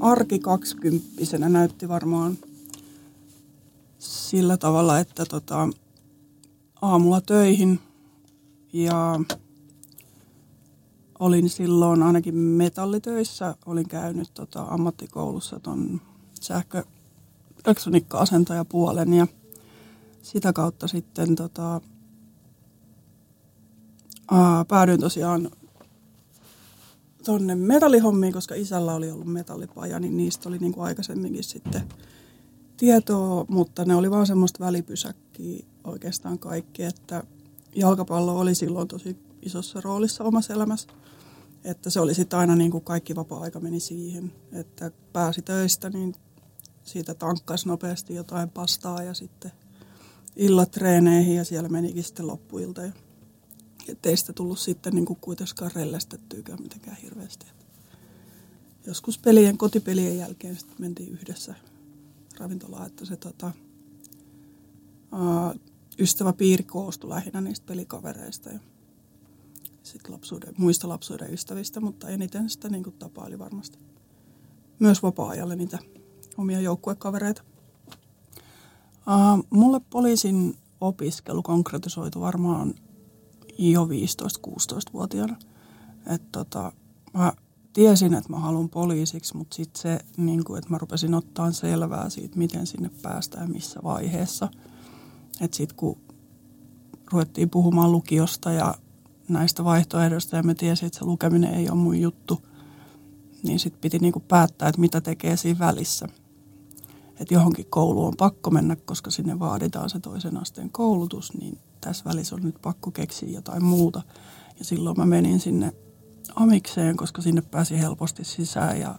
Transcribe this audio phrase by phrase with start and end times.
[0.00, 2.38] arki kaksikymppisenä näytti varmaan
[3.98, 5.68] sillä tavalla, että tota,
[6.82, 7.80] aamulla töihin
[8.72, 9.20] ja
[11.18, 13.54] olin silloin ainakin metallitöissä.
[13.66, 16.00] Olin käynyt tota, ammattikoulussa tuon
[16.40, 16.84] sähkö
[17.66, 19.26] elektroniikka-asentajapuolen ja
[20.22, 21.80] sitä kautta sitten tota,
[24.28, 25.50] aa, päädyin tosiaan
[27.24, 31.82] tonne metallihommiin, koska isällä oli ollut metallipaja, niin niistä oli niin kuin aikaisemminkin sitten
[32.76, 37.24] tietoa, mutta ne oli vaan semmoista välipysäkkiä oikeastaan kaikki, että
[37.74, 40.88] jalkapallo oli silloin tosi isossa roolissa omassa elämässä.
[41.64, 46.14] Että se oli sitten aina niin kuin kaikki vapaa-aika meni siihen, että pääsi töistä, niin
[46.84, 49.52] siitä tankkasi nopeasti jotain pastaa ja sitten
[50.36, 52.82] illat treeneihin ja siellä menikin sitten loppuilta.
[52.82, 52.92] Ja
[53.90, 57.46] ettei sitä tullut sitten niin kuin kuitenkaan rellästettyykään mitenkään hirveästi.
[58.86, 61.54] Joskus pelien, kotipelien jälkeen sitten mentiin yhdessä
[62.38, 63.52] ravintolaan, että se tota,
[65.12, 65.54] ää,
[66.36, 68.58] piiri koostui lähinnä niistä pelikavereista ja
[69.82, 73.78] sitten lapsuuden, muista lapsuuden ystävistä, mutta eniten sitä niin kuin tapaili varmasti.
[74.78, 75.78] Myös vapaa-ajalle niitä
[76.36, 77.42] omia joukkuekavereita.
[79.06, 82.74] Ää, mulle poliisin opiskelu konkretisoitu varmaan
[83.58, 85.36] jo 15-16-vuotiaana.
[86.06, 86.72] Että tota,
[87.14, 87.32] mä
[87.72, 92.10] tiesin, että mä haluan poliisiksi, mutta sitten se, niin kuin, että mä rupesin ottaa selvää
[92.10, 94.48] siitä, miten sinne päästään missä vaiheessa.
[95.40, 95.98] Että sitten kun
[97.12, 98.74] ruvettiin puhumaan lukiosta ja
[99.28, 102.42] näistä vaihtoehdoista ja me tiesin, että se lukeminen ei ole mun juttu,
[103.42, 106.08] niin sitten piti niin kuin päättää, että mitä tekee siinä välissä.
[107.20, 112.04] Että johonkin kouluun on pakko mennä, koska sinne vaaditaan se toisen asteen koulutus, niin tässä
[112.04, 114.02] välissä on nyt pakko keksiä jotain muuta.
[114.58, 115.72] Ja silloin mä menin sinne
[116.34, 118.98] amikseen, koska sinne pääsi helposti sisään ja,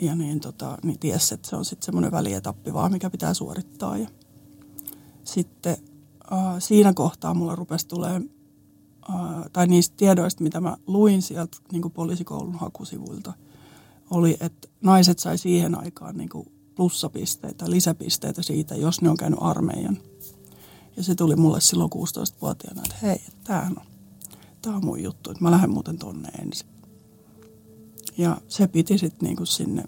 [0.00, 3.98] ja niin, tota, niin ties, että se on sitten semmoinen välietappi vaan, mikä pitää suorittaa.
[3.98, 4.08] Ja
[5.24, 5.76] sitten
[6.32, 8.30] äh, siinä kohtaa mulla rupesi tulemaan,
[9.10, 9.16] äh,
[9.52, 13.32] tai niistä tiedoista, mitä mä luin sieltä niin poliisikoulun hakusivuilta,
[14.10, 16.30] oli, että naiset sai siihen aikaan niin
[16.74, 19.98] plussapisteitä, lisäpisteitä siitä, jos ne on käynyt armeijan–
[20.96, 23.86] ja se tuli mulle silloin 16-vuotiaana, että hei, tämähän on,
[24.62, 26.68] tämä on mun juttu, että mä lähden muuten tonne ensin.
[28.18, 29.84] Ja se piti sitten niinku sinne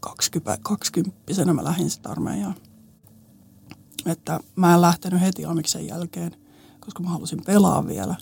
[0.00, 2.54] 20, 20 mä lähdin sitten armeijaan.
[4.06, 6.36] Että mä en lähtenyt heti amiksen jälkeen,
[6.80, 8.14] koska mä halusin pelaa vielä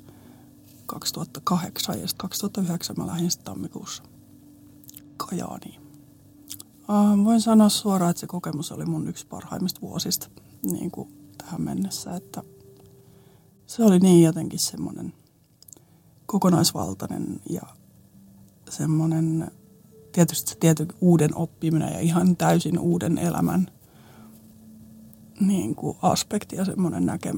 [0.87, 4.03] 2008 ja sitten 2009 mä lähdin sitten tammikuussa
[5.17, 5.81] Kajaaniin.
[7.25, 10.29] Voin sanoa suoraan, että se kokemus oli mun yksi parhaimmista vuosista
[10.63, 12.43] niin kuin tähän mennessä, että
[13.67, 15.13] se oli niin jotenkin semmoinen
[16.27, 17.63] kokonaisvaltainen ja
[18.71, 19.51] semmoinen
[20.13, 23.67] tietysti se tietyn uuden oppiminen ja ihan täysin uuden elämän
[25.41, 27.35] niin kuin aspekti ja semmoinen näke,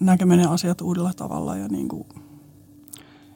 [0.00, 2.06] näkeminen asiat uudella tavalla ja niin kuin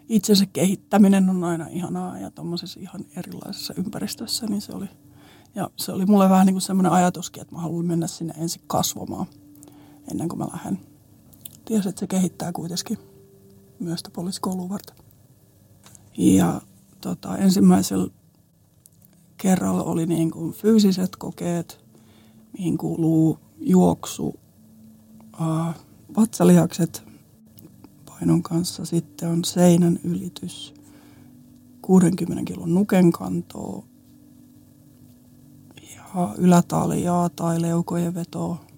[0.08, 4.88] itsensä kehittäminen on aina ihanaa ja tuommoisessa ihan erilaisessa ympäristössä, niin se oli,
[5.54, 8.62] ja se oli mulle vähän niin kuin semmoinen ajatuskin, että mä haluan mennä sinne ensin
[8.66, 9.26] kasvamaan–
[10.10, 10.78] ennen kuin mä lähden.
[11.64, 12.98] Ties, että se kehittää kuitenkin
[13.80, 14.96] myös sitä poliisikoulua varten.
[16.18, 16.60] Ja
[17.00, 18.10] tota, ensimmäisellä
[19.36, 21.84] kerralla oli niin kuin fyysiset kokeet,
[22.58, 24.34] mihin kuuluu juoksu,
[25.40, 25.74] äh,
[26.16, 27.02] vatsalihakset
[28.06, 28.84] painon kanssa.
[28.84, 30.74] Sitten on seinän ylitys,
[31.82, 33.84] 60 kilon nuken kantoa
[35.96, 38.69] ja ylätaljaa tai leukojen vetoa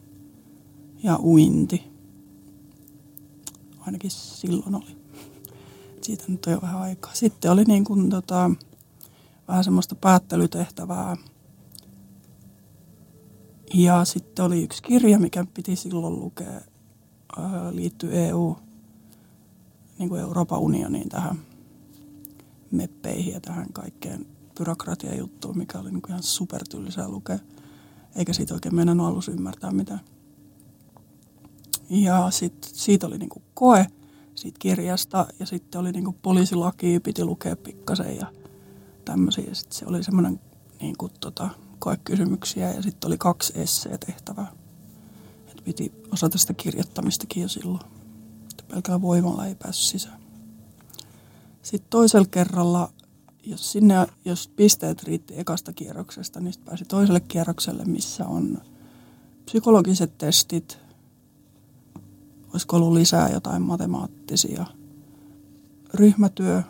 [1.02, 1.82] ja uinti.
[3.80, 4.96] Ainakin silloin oli.
[6.02, 7.14] Siitä nyt on jo vähän aikaa.
[7.14, 8.50] Sitten oli niin kuin tota,
[9.48, 11.16] vähän semmoista päättelytehtävää.
[13.74, 16.60] Ja sitten oli yksi kirja, mikä piti silloin lukea,
[17.70, 18.56] liittyy EU,
[19.98, 21.38] niin kuin Euroopan unioniin tähän
[22.70, 24.26] meppeihin ja tähän kaikkeen
[24.58, 27.38] byrokratiajuttuun, mikä oli niin ihan supertyllisää lukea.
[28.16, 30.00] Eikä siitä oikein meidän alussa ymmärtää mitään.
[31.92, 33.86] Ja sit, siitä oli niin kuin koe
[34.34, 38.26] siitä kirjasta ja sitten oli niin kuin poliisilaki, piti lukea pikkasen ja
[39.04, 39.54] tämmöisiä.
[39.54, 40.40] Sitten se oli semmoinen
[40.80, 41.48] niin kuin tota,
[41.78, 44.52] koekysymyksiä ja sitten oli kaksi esseetehtävää.
[45.48, 47.84] Et piti osata sitä kirjoittamistakin jo silloin.
[48.50, 50.22] Että pelkällä voimalla ei päässyt sisään.
[51.62, 52.92] Sitten toisella kerralla,
[53.44, 58.58] jos, sinne, jos pisteet riitti ekasta kierroksesta, niin sitten pääsi toiselle kierrokselle, missä on
[59.44, 60.81] psykologiset testit.
[62.52, 64.66] Olisiko ollut lisää jotain matemaattisia.
[65.94, 66.62] Ryhmätyö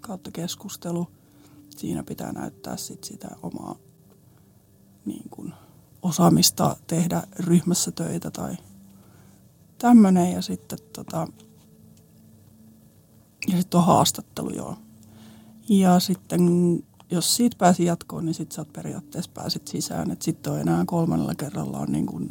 [0.00, 1.06] kautta keskustelu.
[1.76, 3.76] Siinä pitää näyttää sit sitä omaa
[5.04, 5.54] niin kuin,
[6.02, 8.56] osaamista tehdä ryhmässä töitä tai
[9.78, 10.32] tämmöinen.
[10.32, 11.28] Ja sitten tota,
[13.48, 14.76] ja sitten on haastattelu, joo.
[15.68, 16.42] Ja sitten
[17.10, 20.10] jos siitä pääsi jatkoon, niin sitten sä periaatteessa pääsit sisään.
[20.10, 22.28] Että sitten on enää kolmannella kerralla on niin kuin,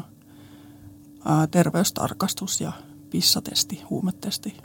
[1.26, 2.72] ää, terveystarkastus ja
[3.14, 4.58] pissatesti, huumetesti.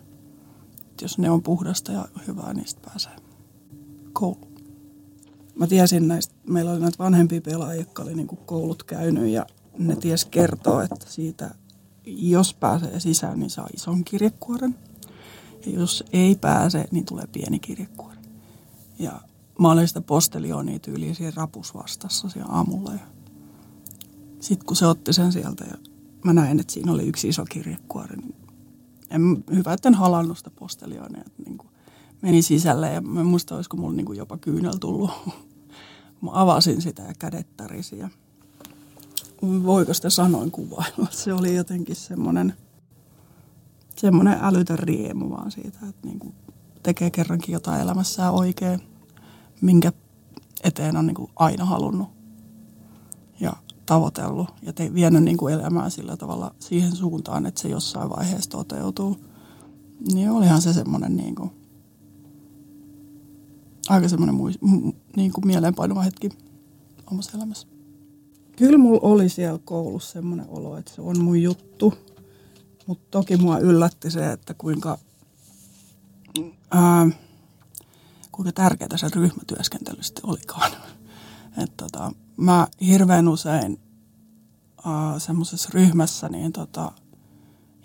[0.91, 3.17] Et jos ne on puhdasta ja hyvää, niin sitten pääsee
[4.13, 4.59] kouluun.
[5.55, 9.47] Mä tiesin näistä, meillä oli näitä vanhempia pelaajia, jotka oli niin koulut käynyt ja
[9.79, 11.55] ne ties kertoa, että siitä,
[12.07, 14.75] jos pääsee sisään, niin saa ison kirjekuoren–
[15.67, 18.19] ja jos ei pääse, niin tulee pieni kirjekuori.
[18.99, 19.21] Ja
[19.59, 22.93] mä olin sitä postelionia tyyliin siinä rapus vastassa siellä aamulla.
[22.93, 23.07] Ja
[24.41, 25.77] sitten kun se otti sen sieltä ja
[26.25, 28.35] mä näin, että siinä oli yksi iso kirjekuori, niin
[29.11, 31.23] en, hyvä, että en halannut sitä postelionia.
[31.27, 31.71] Että niin kuin
[32.23, 35.11] meni sisälle ja mä muista, olisiko mulla niin kuin jopa kyynel tullut.
[36.23, 38.09] mä avasin sitä ja kädet tärisi ja
[39.43, 41.07] voiko sitä sanoin kuvailla.
[41.11, 42.55] Se oli jotenkin semmoinen–
[44.01, 46.35] semmoinen älytön riemu vaan siitä, että niin kuin
[46.83, 48.81] tekee kerrankin jotain elämässään oikein,
[49.61, 49.93] minkä
[50.65, 52.09] eteen on niin kuin aina halunnut
[53.89, 58.51] tavoitellut ja te, vienyt niin kuin elämää sillä tavalla siihen suuntaan, että se jossain vaiheessa
[58.51, 59.17] toteutuu.
[60.13, 61.51] Niin olihan se semmoinen niin kuin,
[63.89, 64.59] aika semmoinen muis,
[65.17, 66.29] niin kuin mieleenpainuva hetki
[67.13, 67.69] omassa elämässä.
[68.57, 71.95] Kyllä mulla oli siellä koulussa semmoinen olo, että se on mun juttu–
[72.89, 74.99] mutta toki mua yllätti se, että kuinka,
[76.71, 77.11] ää,
[78.33, 80.73] kuinka tärkeää se ryhmätyöskentely sitten olikaan.
[81.63, 83.81] Et tota, mä hirveän usein
[85.19, 86.93] semmoisessa ryhmässä niin tota,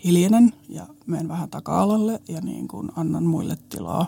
[0.04, 4.08] hiljenen ja menen vähän taka-alalle ja niin kun annan muille tilaa.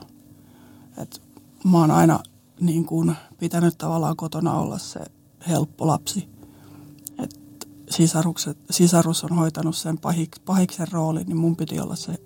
[0.98, 1.22] Et
[1.64, 2.20] mä oon aina
[2.60, 5.00] niin kun pitänyt tavallaan kotona olla se
[5.48, 6.36] helppo lapsi
[7.90, 12.20] sisarukset, sisarus on hoitanut sen pahik, pahiksen roolin, niin mun piti olla se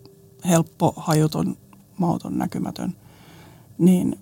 [0.45, 1.57] helppo, hajuton,
[1.97, 2.95] mauton, näkymätön.
[3.77, 4.19] Niin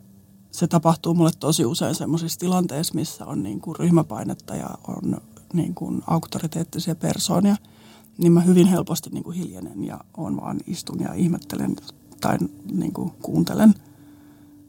[0.58, 5.18] se tapahtuu mulle tosi usein sellaisissa tilanteissa, missä on niin kuin ryhmäpainetta ja on
[5.54, 7.56] niin kuin auktoriteettisia persoonia,
[8.18, 11.76] niin mä hyvin helposti niin kuin hiljenen ja on vaan istun ja ihmettelen
[12.22, 12.38] tai
[12.72, 13.74] niin kuin kuuntelen.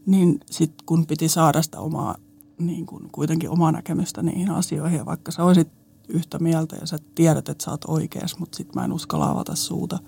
[0.07, 2.17] Niin sitten kun piti saada sitä omaa,
[2.59, 5.69] niin kuin kuitenkin omaa näkemystä niihin asioihin, ja vaikka sä olisit
[6.09, 9.55] yhtä mieltä ja sä tiedät, että sä oot oikeas, mutta sit mä en uskalla avata
[9.55, 9.99] suuta.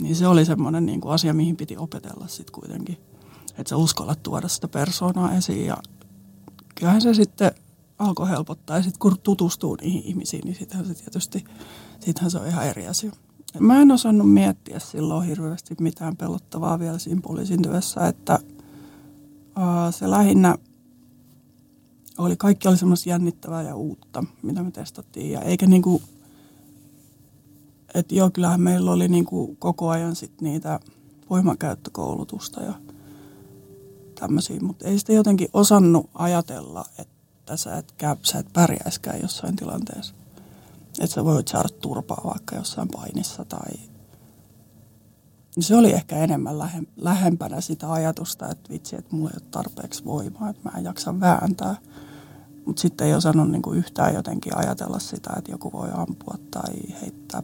[0.00, 2.98] Niin se oli semmoinen niin kuin asia, mihin piti opetella sitten kuitenkin.
[3.58, 5.76] Että sä uskallat tuoda sitä persoonaa esiin ja
[6.74, 7.52] kyllähän se sitten
[7.98, 8.76] alkoi helpottaa.
[8.76, 11.44] Ja sitten kun tutustuu niihin ihmisiin, niin sittenhän se tietysti,
[12.00, 13.12] sittenhän se on ihan eri asia.
[13.60, 18.38] Mä en osannut miettiä silloin hirveästi mitään pelottavaa vielä siinä poliisin työssä, että
[19.90, 20.56] se lähinnä
[22.18, 25.30] oli, kaikki oli semmoista jännittävää ja uutta, mitä me testattiin.
[25.30, 26.02] Ja eikä niinku,
[27.94, 30.80] että joo, kyllähän meillä oli niinku koko ajan sit niitä
[31.30, 32.74] voimakäyttökoulutusta ja
[34.20, 39.56] tämmöisiä, mutta ei sitä jotenkin osannut ajatella, että sä et, käy, sä et pärjäiskään jossain
[39.56, 40.14] tilanteessa.
[41.00, 43.72] Että sä voit saada turpaa vaikka jossain painissa tai
[45.60, 46.54] se oli ehkä enemmän
[46.96, 51.20] lähempänä sitä ajatusta, että vitsi, että mulla ei ole tarpeeksi voimaa, että mä en jaksa
[51.20, 51.76] vääntää.
[52.66, 57.42] Mutta sitten ei osannut niinku yhtään jotenkin ajatella sitä, että joku voi ampua tai heittää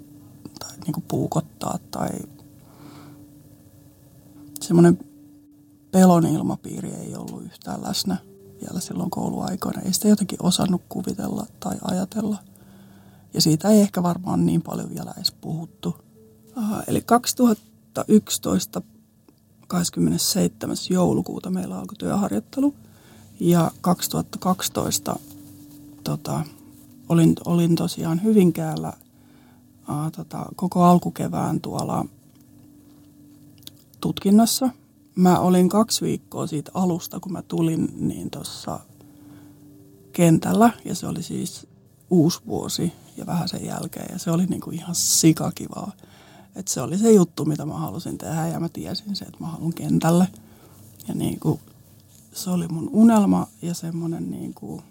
[0.59, 2.09] tai niinku puukottaa tai
[4.61, 4.99] semmoinen
[5.93, 8.17] pelon ilmapiiri ei ollut yhtään läsnä
[8.61, 9.83] vielä silloin kouluaikoina.
[9.83, 12.39] Ei sitä jotenkin osannut kuvitella tai ajatella.
[13.35, 15.97] Ja siitä ei ehkä varmaan niin paljon vielä edes puhuttu.
[16.57, 18.83] Aha, eli 2011
[19.67, 20.77] 27.
[20.91, 22.75] joulukuuta meillä alkoi työharjoittelu–
[23.41, 25.17] Ja 2012
[26.05, 26.45] tota,
[27.09, 28.93] olin, olin tosiaan Hyvinkäällä
[29.89, 32.05] ää, tota, koko alkukevään tuolla
[34.01, 34.71] tutkinnassa.
[35.15, 38.81] Mä olin kaksi viikkoa siitä alusta, kun mä tulin, niin tuossa
[40.13, 40.71] kentällä.
[40.85, 41.67] Ja se oli siis
[42.11, 44.13] uusi vuosi ja vähän sen jälkeen.
[44.13, 45.93] Ja se oli niinku ihan sikakivaa.
[46.57, 49.47] Et se oli se juttu, mitä mä halusin tehdä ja mä tiesin se, että mä
[49.47, 50.29] haluan kentälle.
[51.09, 51.61] Ja niinku,
[52.33, 54.83] se oli mun unelma ja semmoinen, niinku,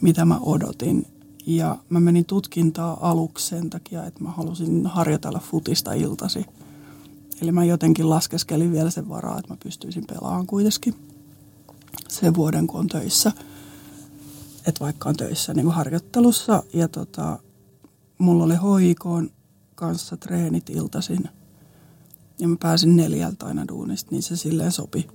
[0.00, 1.06] mitä mä odotin.
[1.46, 6.46] Ja mä menin tutkintaa aluksi sen takia, että mä halusin harjoitella futista iltasi.
[7.42, 10.94] Eli mä jotenkin laskeskelin vielä sen varaa, että mä pystyisin pelaamaan kuitenkin
[12.08, 13.32] sen vuoden, kun on töissä.
[14.66, 16.62] Että vaikka on töissä niin kuin harjoittelussa.
[16.72, 17.38] Ja tota,
[18.18, 19.30] mulla oli hoikoon
[19.74, 21.24] kanssa treenit iltasin.
[22.38, 25.08] Ja mä pääsin neljältä aina duunista, niin se silleen sopi.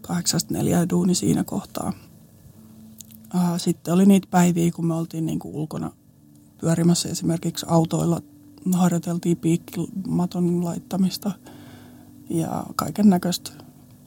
[0.00, 1.92] Kahdeksasta neljää duuni siinä kohtaa.
[3.56, 5.92] Sitten oli niitä päiviä, kun me oltiin niin kuin ulkona
[6.60, 8.22] pyörimässä esimerkiksi autoilla.
[8.72, 11.32] Harjoiteltiin piikkimaton laittamista
[12.30, 13.50] ja kaiken näköistä.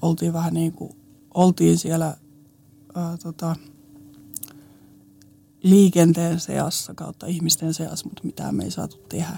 [0.02, 0.96] Oltiin vähän niin kuin,
[1.34, 2.18] oltiin siellä
[2.96, 3.56] ää, tota,
[5.64, 9.38] liikenteen seassa kautta ihmisten seassa, mutta mitään me ei saatu tehdä.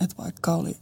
[0.00, 0.76] Et vaikka oli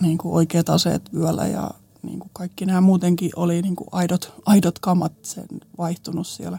[0.00, 1.70] niin kuin oikeat aseet vyöllä ja
[2.02, 5.46] niin kuin kaikki nämä muutenkin oli niin kuin aidot, aidot kamat sen
[5.78, 6.58] vaihtunut siellä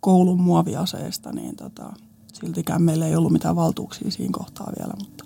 [0.00, 1.92] koulun muoviaseesta, niin tota,
[2.32, 5.24] siltikään meillä ei ollut mitään valtuuksia siinä kohtaa vielä, mutta,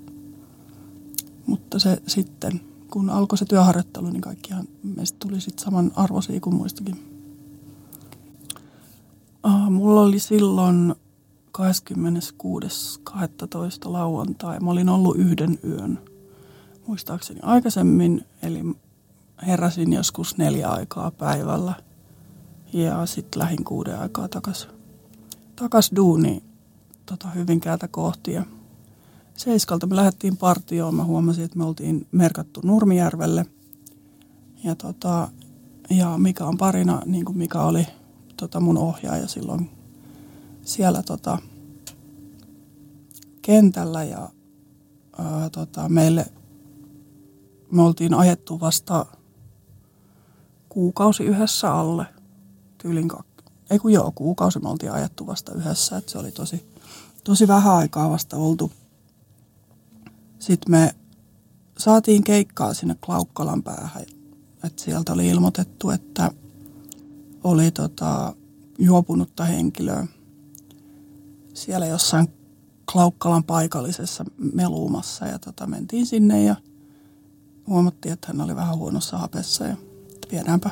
[1.46, 2.61] mutta se sitten,
[2.94, 7.22] kun alkoi se työharjoittelu, niin kaikkihan meistä tuli sitten saman arvoisia kuin muistakin.
[9.46, 10.94] Uh, mulla oli silloin
[11.58, 11.62] 26.12.
[13.84, 14.60] lauantai.
[14.60, 15.98] Mä olin ollut yhden yön
[16.86, 18.64] muistaakseni aikaisemmin, eli
[19.46, 21.74] heräsin joskus neljä aikaa päivällä
[22.72, 24.68] ja sitten lähin kuuden aikaa takas,
[25.56, 26.42] takas duuni
[27.06, 28.32] tota, Hyvinkäältä kohti.
[28.32, 28.44] Ja
[29.36, 30.94] seiskalta me lähdettiin partioon.
[30.94, 33.46] Mä huomasin, että me oltiin merkattu Nurmijärvelle.
[34.64, 35.28] Ja, tota,
[35.90, 37.86] ja Mika on parina, niin kuin Mika oli
[38.36, 39.70] tota, mun ohjaaja silloin
[40.62, 41.38] siellä tota,
[43.42, 44.28] kentällä ja
[45.18, 46.26] ää, tota, meille
[47.70, 49.06] me oltiin ajettu vasta
[50.68, 52.06] kuukausi yhdessä alle.
[52.78, 53.26] Tyylin kak...
[53.70, 56.66] Ei kun joo, kuukausi me oltiin ajettu vasta yhdessä, että se oli tosi,
[57.24, 58.72] tosi vähän aikaa vasta oltu.
[60.44, 60.94] Sitten me
[61.78, 64.02] saatiin keikkaa sinne Klaukkalan päähän.
[64.64, 66.30] että sieltä oli ilmoitettu, että
[67.44, 68.36] oli tota,
[68.78, 70.06] juopunutta henkilöä
[71.54, 72.28] siellä jossain
[72.92, 76.56] Klaukkalan paikallisessa meluumassa ja tota, mentiin sinne ja
[77.66, 79.76] huomattiin, että hän oli vähän huonossa hapessa ja
[80.32, 80.70] viedäänpä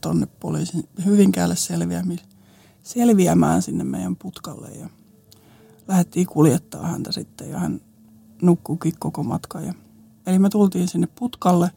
[0.00, 2.18] tonne poliisin Hyvinkäälle selviämään,
[2.82, 4.88] selviämään sinne meidän putkalle ja
[5.88, 7.80] lähdettiin kuljettaa häntä sitten ja hän
[8.42, 9.66] nukkuukin koko matkan.
[9.66, 9.74] Ja,
[10.26, 11.70] eli me tultiin sinne putkalle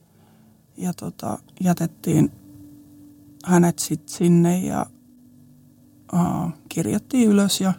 [0.78, 2.32] ja tota, jätettiin
[3.46, 4.86] hänet sitten sinne ja
[6.14, 7.74] uh, kirjattiin ylös ja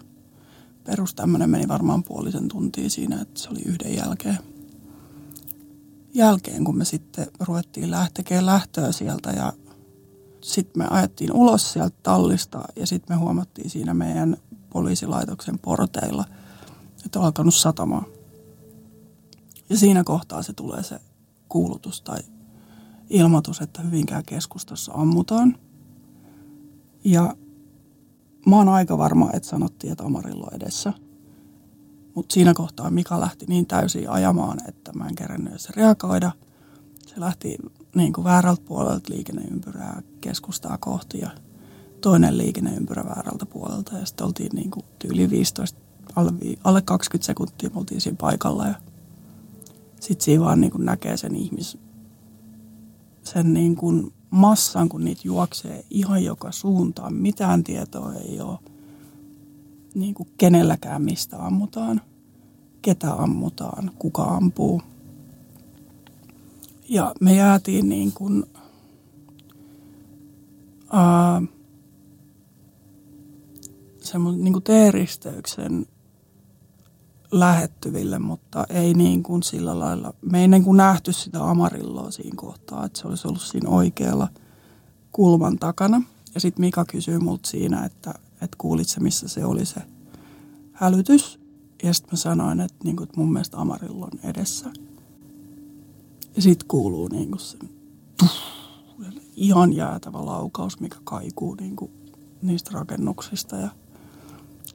[0.85, 4.39] perus tämmöinen meni varmaan puolisen tuntia siinä, että se oli yhden jälkeen.
[6.15, 9.53] Jälkeen, kun me sitten ruvettiin lähtekemään lähtöä sieltä ja
[10.43, 14.37] sitten me ajettiin ulos sieltä tallista ja sitten me huomattiin siinä meidän
[14.71, 16.25] poliisilaitoksen porteilla,
[17.05, 18.05] että on alkanut satamaan.
[19.71, 21.01] Ja siinä kohtaa se tulee se
[21.49, 22.19] kuulutus tai
[23.11, 25.57] ilmoitus, että Hyvinkään keskustassa ammutaan.
[27.05, 27.37] Ja
[28.47, 30.93] mä oon aika varma, että sanottiin, että Amarillo edessä.
[32.15, 36.33] Mutta siinä kohtaa Mika lähti niin täysin ajamaan, että mä en kerännyt edes reagoida.
[37.07, 37.57] Se lähti
[37.95, 41.31] niin kuin väärältä puolelta liikenneympyrää keskustaa kohti ja
[42.01, 43.99] toinen liikenneympyrä väärältä puolelta.
[43.99, 45.81] Ja sitten oltiin niin kuin tyyli 15,
[46.17, 46.33] alle,
[46.65, 48.75] alle 20 sekuntia me oltiin siinä paikalla ja
[50.01, 51.79] sitten siinä vaan niin kuin näkee sen ihmis,
[53.23, 57.15] sen niin kuin massan, kun niitä juoksee ihan joka suuntaan.
[57.15, 58.59] Mitään tietoa ei ole
[59.95, 62.01] niin kuin kenelläkään, mistä ammutaan,
[62.83, 64.83] ketä ammutaan, kuka ampuu.
[66.89, 68.45] Ja me jäätiin niin kuin,
[70.93, 71.43] ää,
[73.99, 75.87] semmoisen niin kuin teeristeyksen
[77.31, 80.15] lähettyville, mutta ei niin kuin sillä lailla.
[80.23, 84.29] Me ei niin kuin nähty sitä amarilloa siinä kohtaa, että se olisi ollut siinä oikealla
[85.13, 86.03] kulman takana.
[86.35, 89.81] Ja sitten Mika kysyy multa siinä, että, että kuulit se, missä se oli se
[90.73, 91.41] hälytys.
[91.83, 94.71] Ja sitten mä sanoin, että, niin kuin, että mun mielestä amarillo on edessä.
[96.37, 97.59] Ja sitten kuuluu niin kuin se
[98.19, 98.31] tuh,
[99.37, 101.91] ihan jäätävä laukaus, mikä kaikuu niin kuin
[102.43, 103.57] niistä rakennuksista.
[103.57, 103.69] Ja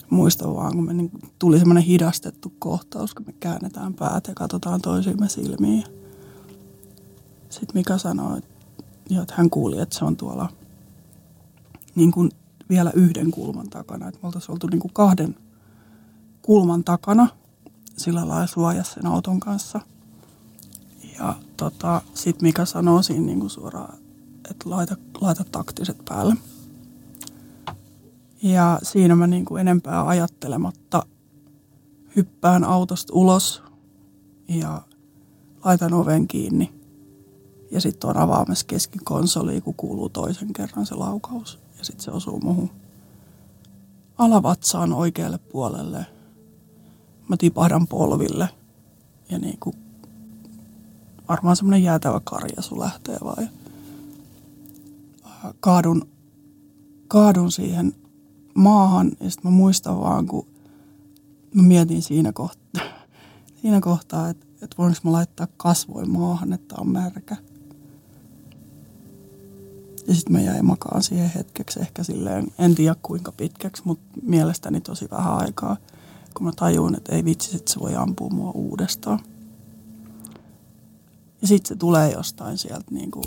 [0.10, 4.82] muistan vaan, kun me niin tuli semmoinen hidastettu kohtaus, kun me käännetään päät ja katsotaan
[4.82, 5.84] toisiimme silmiin.
[7.50, 8.50] Sitten Mika sanoi, että,
[9.22, 10.50] että hän kuuli, että se on tuolla
[11.96, 12.32] niin kuin
[12.70, 14.08] vielä yhden kulman takana.
[14.08, 15.36] Että me oltaisiin oltu niin kuin kahden
[16.42, 17.28] kulman takana
[17.98, 19.80] sillä lailla suojassa sen auton kanssa.
[21.20, 23.98] Ja tota, sitten Mika sanoo siinä niin kuin suoraan,
[24.52, 26.36] että laita, laita taktiset päälle.
[28.46, 31.06] Ja siinä mä niin kuin enempää ajattelematta
[32.16, 33.64] hyppään autosta ulos
[34.48, 34.82] ja
[35.64, 36.74] laitan oven kiinni.
[37.72, 41.60] Ja sitten on avaamassa keskikonsoliin, kun kuuluu toisen kerran se laukaus.
[41.78, 42.70] Ja sitten se osuu muhun
[44.18, 46.06] alavatsaan oikealle puolelle.
[47.30, 48.50] Mä tipahdan polville
[49.30, 49.76] ja niin kuin
[51.30, 53.50] varmaan semmoinen jäätävä karjasu lähtee vaan.
[55.60, 56.08] Kaadun,
[57.08, 58.05] kaadun siihen
[58.56, 60.48] maahan ja sitten mä muistan vaan, kun
[61.54, 62.84] mä mietin siinä kohtaa,
[63.62, 67.36] siinä kohtaa että, että voinko mä laittaa kasvoin maahan, että on märkä.
[70.08, 74.82] Ja sitten mä jäin makaan siihen hetkeksi ehkä silleen, en tiedä kuinka pitkäksi, mutta mielestäni
[74.82, 75.78] tosi vähän aikaa,
[76.34, 79.20] kun mä tajun, että ei vitsi, että se voi ampua mua uudestaan.
[81.42, 83.26] Ja sitten se tulee jostain sieltä niin kuin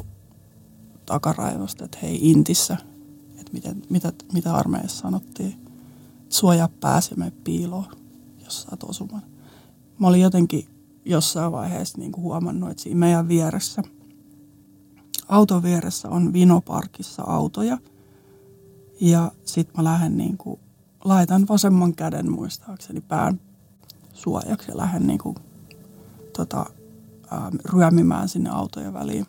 [1.06, 2.76] takaraivosta, että hei Intissä,
[3.48, 5.54] että miten, mitä, mitä armeijassa sanottiin,
[6.28, 7.86] suojaa pääsi ja piiloon,
[8.44, 9.22] jos saat osuman.
[9.98, 10.68] Mä olin jotenkin
[11.04, 13.82] jossain vaiheessa niin kuin huomannut, että siinä meidän vieressä,
[15.28, 17.78] auton vieressä on vinoparkissa autoja.
[19.00, 20.60] Ja sitten mä lähden niin kuin,
[21.04, 23.40] laitan vasemman käden muistaakseni pään
[24.12, 25.36] suojaksi ja lähden niin kuin,
[26.36, 26.66] tota,
[27.64, 29.26] ryömimään sinne autojen väliin.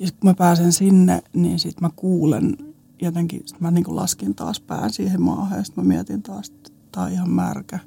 [0.00, 2.56] Ja kun mä pääsen sinne, niin sitten mä kuulen
[3.02, 6.70] jotenkin, sit mä niin laskin taas pään siihen maahan ja sitten mä mietin taas, että
[6.92, 7.78] tää on ihan märkä.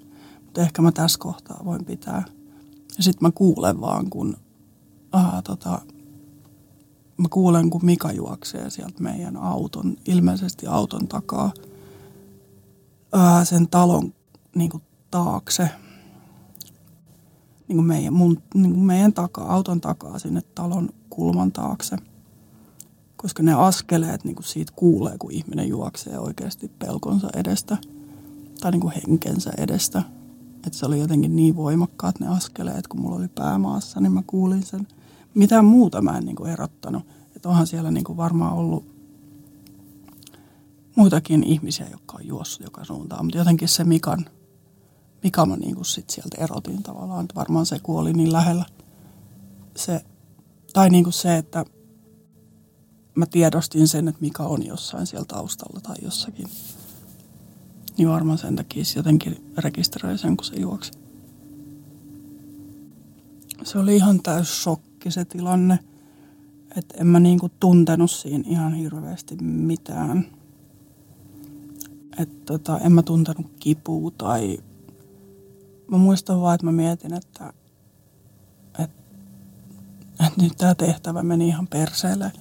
[0.46, 2.24] Mutta ehkä mä tässä kohtaa voin pitää.
[2.98, 4.38] Ja sitten mä kuulen vaan, kun
[5.12, 5.82] aha, tota,
[7.18, 11.54] mä kuulen, kun Mika juoksee sieltä meidän auton, ilmeisesti auton takaa,
[13.14, 14.14] ää, sen talon
[14.56, 15.70] niin kuin, taakse–
[17.68, 21.98] niin kuin meidän, mun, niin kuin meidän takaa, auton takaa sinne talon kulman taakse.
[23.18, 27.78] Koska ne askeleet niin kuin siitä kuulee, kun ihminen juoksee oikeasti pelkonsa edestä
[28.62, 30.04] tai niin kuin henkensä edestä.
[30.68, 34.64] Että se oli jotenkin niin voimakkaat ne askeleet, kun mulla oli päämaassa, niin mä kuulin
[34.64, 34.88] sen.
[35.34, 37.04] Mitään muuta mä en niin kuin erottanut.
[37.36, 38.86] Että onhan siellä niin kuin varmaan ollut
[40.96, 43.26] muitakin ihmisiä, jotka on juossut joka suuntaan.
[43.26, 44.26] Mutta jotenkin se Mikan
[45.24, 47.24] mikä mä niin kuin sit sieltä erotin tavallaan.
[47.24, 48.66] Että varmaan se kuoli niin lähellä.
[49.76, 50.02] Se,
[50.74, 51.66] tai niin kuin se, että
[53.16, 56.48] mä tiedostin sen, että mikä on jossain siellä taustalla tai jossakin.
[57.98, 60.92] Niin varmaan sen takia se jotenkin rekisteröi sen, kun se juoksi.
[63.64, 65.80] Se oli ihan täys shokki se tilanne.
[66.78, 70.28] Että en mä niinku tuntenut siinä ihan hirveästi mitään.
[72.18, 74.58] Että tota, en mä tuntenut kipua tai
[75.94, 77.54] mä muistan vaan, että mä mietin, että,
[78.80, 79.04] että,
[80.28, 82.32] että nyt tämä tehtävä meni ihan perseelle.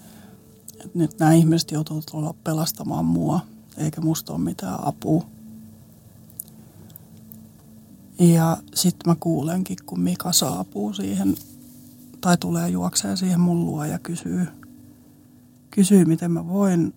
[0.73, 3.41] Että nyt nämä ihmiset joutuvat tulla pelastamaan mua,
[3.77, 5.25] eikä musta ole mitään apua.
[8.19, 11.35] Ja sitten mä kuulenkin, kun Mika saapuu siihen,
[12.21, 14.47] tai tulee juokseen siihen mun luo ja kysyy,
[15.71, 16.95] kysyy miten mä voin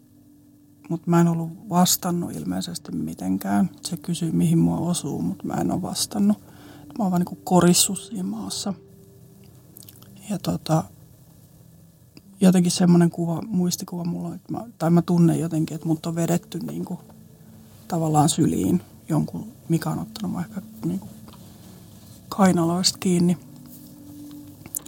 [0.89, 3.69] mutta mä en ollut vastannut ilmeisesti mitenkään.
[3.82, 6.38] Se kysyi, mihin mua osuu, mutta mä en ole vastannut.
[6.98, 8.74] Mä oon vaan niin korissut siinä maassa.
[10.30, 10.84] Ja tota,
[12.41, 16.60] jotenkin semmoinen kuva, muistikuva mulla, että mä, tai mä tunnen jotenkin, että mut on vedetty
[16.60, 17.00] niin kuin,
[17.88, 21.12] tavallaan syliin jonkun, mikä on ottanut ehkä niin kuin,
[22.30, 23.38] kainaloista kiinni.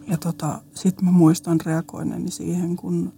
[0.08, 3.14] Ja tota, sitten mä muistan reagoineeni siihen, kun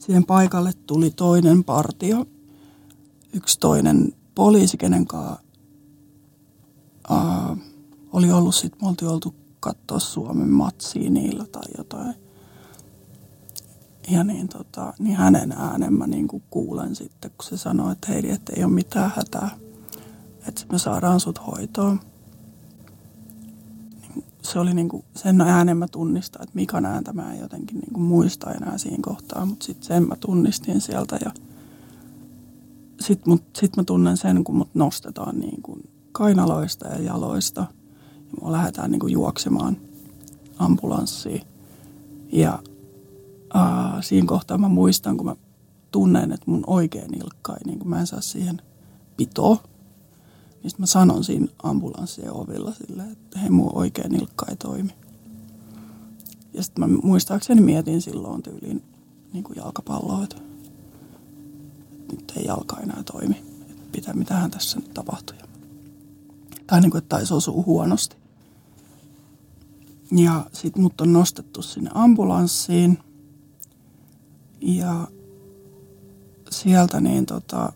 [0.00, 2.26] siihen paikalle tuli toinen partio,
[3.32, 5.42] yksi toinen poliisi, kenen kanssa
[7.10, 7.58] uh,
[8.12, 12.14] oli ollut sitten, me oltiin oltu katsoa Suomen matsia niillä tai jotain.
[14.10, 18.12] Ja niin, tota, niin hänen äänen mä niin kuin kuulen sitten, kun se sanoi, että
[18.12, 19.50] hei, että ei ole mitään hätää,
[20.48, 22.00] että me saadaan sut hoitoon
[24.42, 28.52] se oli niinku, sen äänen mä tunnistan, että Mikan ääntä mä en jotenkin niinku muista
[28.52, 31.30] enää siinä kohtaa, mutta sitten sen mä tunnistin sieltä ja
[33.00, 35.78] sitten sit mä tunnen sen, kun mut nostetaan niinku
[36.12, 37.60] kainaloista ja jaloista
[38.16, 39.76] ja mä lähdetään niinku juoksemaan
[40.58, 41.42] ambulanssiin
[42.32, 42.62] ja
[43.54, 45.36] ää, siinä kohtaa mä muistan, kun mä
[45.90, 48.62] tunnen, että mun oikea nilkka ei, niin kun mä en saa siihen
[49.16, 49.62] pitoa.
[50.62, 54.94] Niin mä sanon siinä ambulanssien ovilla silleen, että hei mun oikea nilkka ei toimi.
[56.54, 58.82] Ja sitten mä muistaakseni mietin silloin tyyliin
[59.32, 60.36] niin kuin jalkapalloa, että
[62.12, 63.36] nyt ei jalka enää toimi.
[63.70, 65.36] Että pitää, mitähän tässä nyt tapahtui.
[66.66, 68.16] Tai niin kuin, että taisi osua huonosti.
[70.12, 72.98] Ja sitten mut on nostettu sinne ambulanssiin.
[74.60, 75.08] Ja
[76.50, 77.72] sieltä niin tota,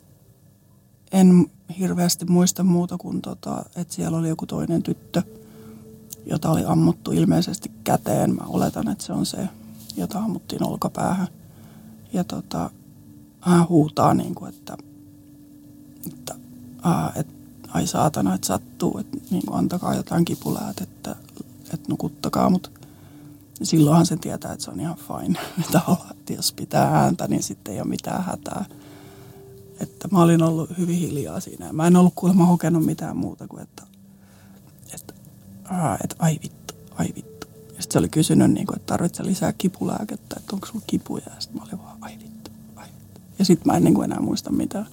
[1.14, 5.22] en hirveästi muista muuta kuin tota, että siellä oli joku toinen tyttö,
[6.26, 8.34] jota oli ammuttu ilmeisesti käteen.
[8.34, 9.48] Mä oletan, että se on se,
[9.96, 11.28] jota ammuttiin olkapäähän.
[12.12, 12.70] Ja tota,
[13.40, 14.76] hän huutaa, niin kuin, että,
[16.06, 16.34] että,
[16.82, 17.34] ää, että
[17.68, 21.16] ai saatana, että sattuu, että niin kuin, antakaa jotain kipuläätettä,
[21.74, 22.70] että nukuttakaa, mutta
[23.62, 25.40] silloinhan sen tietää, että se on ihan fine.
[26.10, 28.64] että jos pitää ääntä, niin sitten ei ole mitään hätää.
[29.84, 31.72] Että mä olin ollut hyvin hiljaa siinä.
[31.72, 33.82] Mä en ollut kuulemma hokenut mitään muuta kuin, että,
[34.94, 35.14] että,
[35.64, 37.46] ää, että ai vittu, ai vittu.
[37.76, 41.24] Ja sitten se oli kysynyt, niin kuin, että tarvitsee lisää kipulääkettä, että onko sulla kipuja.
[41.34, 43.20] Ja sitten mä olin vaan, ai vittu, ai vittu.
[43.38, 44.86] Ja sitten mä en niin kuin enää muista mitään.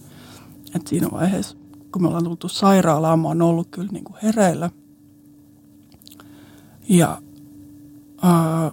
[0.75, 1.58] Että siinä vaiheessa,
[1.91, 4.69] kun me ollaan tultu sairaalaan, mä oon ollut kyllä niin kuin hereillä.
[6.89, 7.21] Ja
[8.21, 8.71] ää,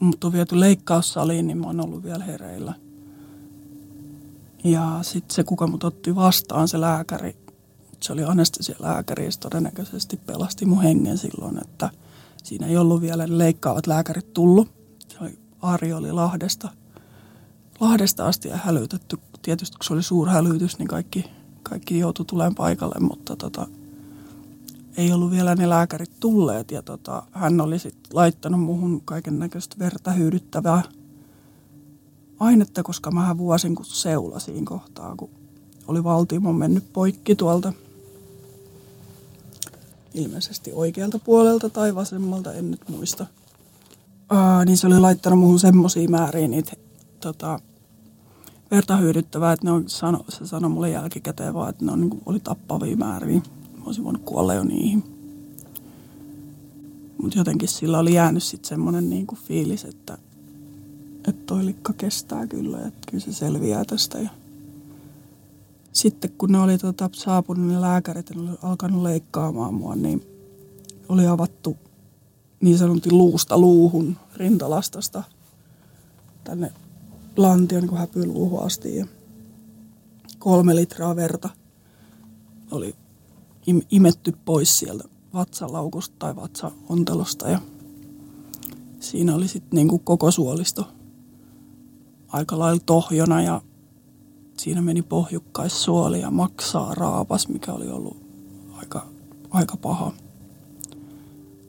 [0.00, 2.74] mut on viety leikkaussaliin, niin mä oon ollut vielä hereillä.
[4.64, 7.36] Ja sitten se, kuka mut otti vastaan, se lääkäri,
[8.00, 11.90] se oli anestesialääkäri, se todennäköisesti pelasti mun hengen silloin, että
[12.42, 14.68] siinä ei ollut vielä ne leikkaavat lääkärit tullut.
[15.08, 16.68] Se oli, Ari oli Lahdesta,
[17.80, 19.18] Lahdesta asti ja hälytetty.
[19.42, 21.24] Tietysti kun se oli suurhälytys, niin kaikki,
[21.62, 23.66] kaikki joutui tulemaan paikalle, mutta tota,
[24.96, 26.70] ei ollut vielä ne lääkärit tulleet.
[26.70, 30.82] Ja tota, hän oli sitten laittanut muuhun kaiken näköistä verta hyydyttävää
[32.40, 35.30] ainetta, koska mä vuosin kun seula siinä kohtaa, kun
[35.88, 37.72] oli valtimo mennyt poikki tuolta
[40.14, 43.26] ilmeisesti oikealta puolelta tai vasemmalta, en nyt muista.
[44.28, 46.72] Aa, niin se oli laittanut muuhun semmosia määriä niitä
[47.20, 47.60] tota,
[48.70, 52.10] verta hyödyttävää, että ne on sano, se sanoi mulle jälkikäteen vaan, että ne on, niin
[52.10, 53.40] kuin, oli tappavia määriä.
[53.76, 55.04] Mä olisin voinut kuolla jo niihin.
[57.22, 60.18] Mutta jotenkin sillä oli jäänyt sitten semmoinen niin fiilis, että
[61.28, 64.18] että toi likka kestää kyllä, että kyllä se selviää tästä.
[64.18, 64.30] Ja
[65.92, 70.22] sitten kun ne oli tota, saapunut ne lääkärit oli alkanut leikkaamaan mua, niin
[71.08, 71.76] oli avattu
[72.60, 75.22] niin sanotusti luusta luuhun rintalastasta
[76.44, 76.72] tänne
[77.36, 78.96] lantio niin häpyluuhun asti.
[78.96, 79.06] Ja
[80.38, 81.48] kolme litraa verta
[82.70, 82.94] oli
[83.70, 87.60] im- imetty pois sieltä vatsalaukusta tai vatsaontelosta ja
[89.00, 90.88] siinä oli sitten niin koko suolisto
[92.34, 93.60] aika lailla tohjona ja
[94.58, 98.16] siinä meni pohjukkaissuoli ja maksaa raapas, mikä oli ollut
[98.76, 99.06] aika,
[99.50, 100.12] aika paha.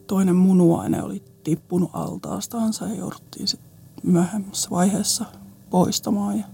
[0.08, 3.72] Toinen munuaine oli tippunut altaastaansa ja jouduttiin sitten
[4.04, 5.26] myöhemmässä vaiheessa
[5.70, 6.40] poistamaan.
[6.40, 6.46] Ja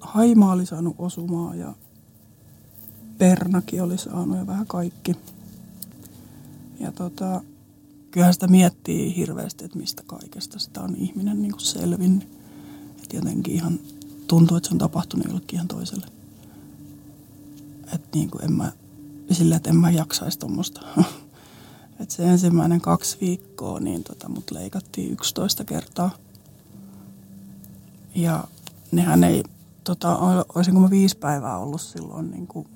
[0.00, 1.74] Haima oli saanut osumaa ja
[3.18, 5.16] Pernakin oli saanut ja vähän kaikki.
[6.80, 7.42] Ja tota,
[8.16, 12.28] kyllähän sitä miettii hirveästi, että mistä kaikesta sitä on ihminen niin kuin selvinnyt.
[13.02, 13.78] Että jotenkin ihan
[14.26, 16.06] tuntuu, että se on tapahtunut jollekin ihan toiselle.
[17.94, 18.72] Että niin kuin en mä,
[19.30, 20.80] sillä, että en mä jaksaisi tuommoista.
[22.00, 26.10] että se ensimmäinen kaksi viikkoa, niin tota, mut leikattiin 11 kertaa.
[28.14, 28.44] Ja
[28.92, 29.42] nehän ei,
[29.84, 30.18] tota,
[30.54, 32.68] olisinko mä viisi päivää ollut silloin niin kuin,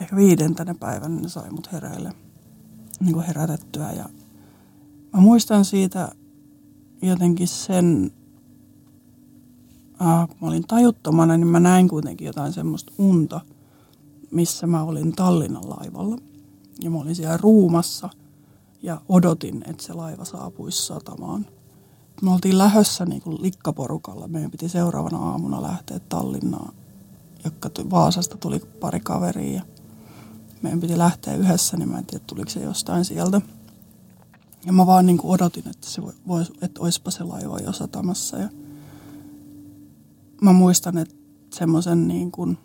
[0.00, 2.23] ehkä viidentänä päivänä ne sai mut hereille
[3.00, 3.92] niin kuin herätettyä.
[3.92, 4.08] Ja
[5.14, 6.12] mä muistan siitä
[7.02, 8.10] jotenkin sen,
[10.02, 13.40] äh, kun mä olin tajuttomana, niin mä näin kuitenkin jotain semmoista unta,
[14.30, 16.16] missä mä olin Tallinnan laivalla.
[16.82, 18.08] Ja mä olin siellä ruumassa
[18.82, 21.46] ja odotin, että se laiva saapuisi satamaan.
[22.22, 24.28] Me oltiin lähössä niin kuin likkaporukalla.
[24.28, 26.74] Meidän piti seuraavana aamuna lähteä Tallinnaan,
[27.44, 29.62] joka Vaasasta tuli pari kaveria
[30.64, 33.40] meidän piti lähteä yhdessä, niin mä en tiedä, tuliko se jostain sieltä.
[34.66, 38.38] Ja mä vaan niin kuin odotin, että, se vois, että oispa se laiva jo satamassa.
[38.38, 38.48] Ja
[40.40, 41.14] mä muistan, että
[41.54, 42.58] semmoisen niin kuin,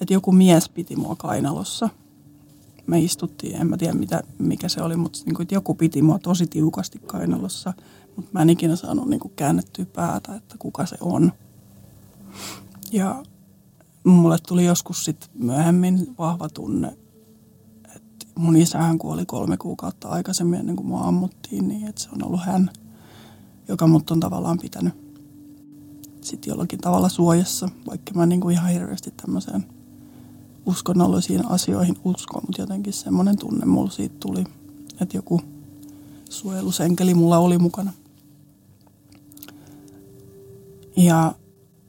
[0.00, 1.88] että joku mies piti mua kainalossa.
[2.86, 6.02] Me istuttiin, en mä tiedä mitä, mikä se oli, mutta niin kuin, että joku piti
[6.02, 7.72] mua tosi tiukasti kainalossa.
[8.16, 11.32] Mutta mä en ikinä saanut niin kuin käännettyä päätä, että kuka se on.
[12.92, 13.22] Ja
[14.04, 16.96] mulle tuli joskus sit myöhemmin vahva tunne,
[17.96, 22.26] että mun isähän kuoli kolme kuukautta aikaisemmin ennen kuin mua ammuttiin, niin että se on
[22.26, 22.70] ollut hän,
[23.68, 24.94] joka mut on tavallaan pitänyt
[26.20, 29.66] sitten jollakin tavalla suojassa, vaikka mä niin kuin ihan hirveästi tämmöiseen
[30.66, 34.44] uskonnollisiin asioihin uskon, mutta jotenkin semmoinen tunne mulla siitä tuli,
[35.00, 35.40] että joku
[36.30, 37.92] suojelusenkeli mulla oli mukana.
[40.96, 41.34] Ja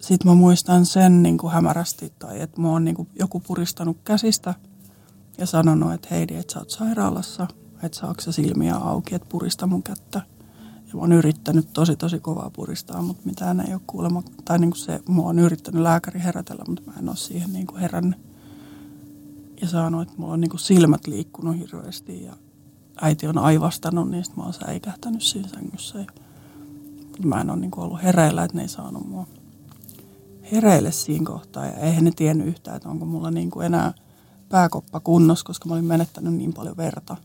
[0.04, 3.98] sitten mä muistan sen niin kuin hämärästi, tai että mä oon niin kuin joku puristanut
[4.04, 4.54] käsistä
[5.38, 7.48] ja sanonut, että Heidi, että sä oot sairaalassa,
[7.84, 10.22] että saako silmiä auki, että purista mun kättä.
[10.88, 14.70] Ja mä oon yrittänyt tosi tosi kovaa puristaa, mutta mitään ei ole kuulemma, tai niin
[14.72, 18.20] kuin se, mä oon yrittänyt lääkäri herätellä, mutta mä en ole siihen niin kuin herännyt.
[19.62, 22.34] Ja saanut, että mulla on niin kuin silmät liikkunut hirveästi ja
[23.02, 26.00] äiti on aivastanut, niin mä oon säikähtänyt siinä sängyssä.
[26.00, 26.06] Ja
[27.24, 29.28] mä en ole niin kuin ollut hereillä, että ne ei saanut mua
[30.52, 31.66] hereille siinä kohtaa.
[31.66, 33.94] Ja eihän ne tiennyt yhtään, että onko mulla niin kuin enää
[34.50, 37.18] pääkoppa kunnossa, koska mä olin menettänyt niin paljon verta.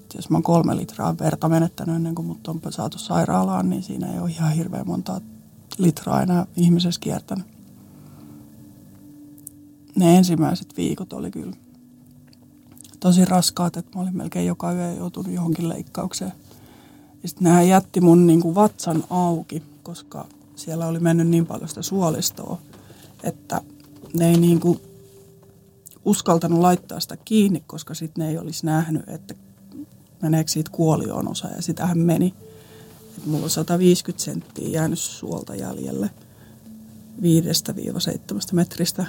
[0.00, 3.82] Et jos mä oon kolme litraa verta menettänyt ennen kuin mut on saatu sairaalaan, niin
[3.82, 5.20] siinä ei ole ihan hirveän monta
[5.78, 7.46] litraa enää ihmisessä kiertänyt.
[9.96, 11.56] Ne ensimmäiset viikot oli kyllä
[13.00, 16.32] tosi raskaat, että mä olin melkein joka yö joutunut johonkin leikkaukseen.
[17.22, 20.26] Ja sitten nämä jätti mun niin kuin vatsan auki, koska
[20.60, 22.58] siellä oli mennyt niin paljon sitä suolistoa,
[23.24, 23.60] että
[24.14, 24.80] ne ei niin kuin
[26.04, 29.34] uskaltanut laittaa sitä kiinni, koska sitten ne ei olisi nähnyt, että
[30.22, 31.48] meneekö siitä kuolioon osa.
[31.48, 32.34] Ja sitähän meni.
[33.18, 36.10] Et mulla on 150 senttiä jäänyt suolta jäljelle
[37.20, 37.22] 5-7
[38.52, 39.06] metristä.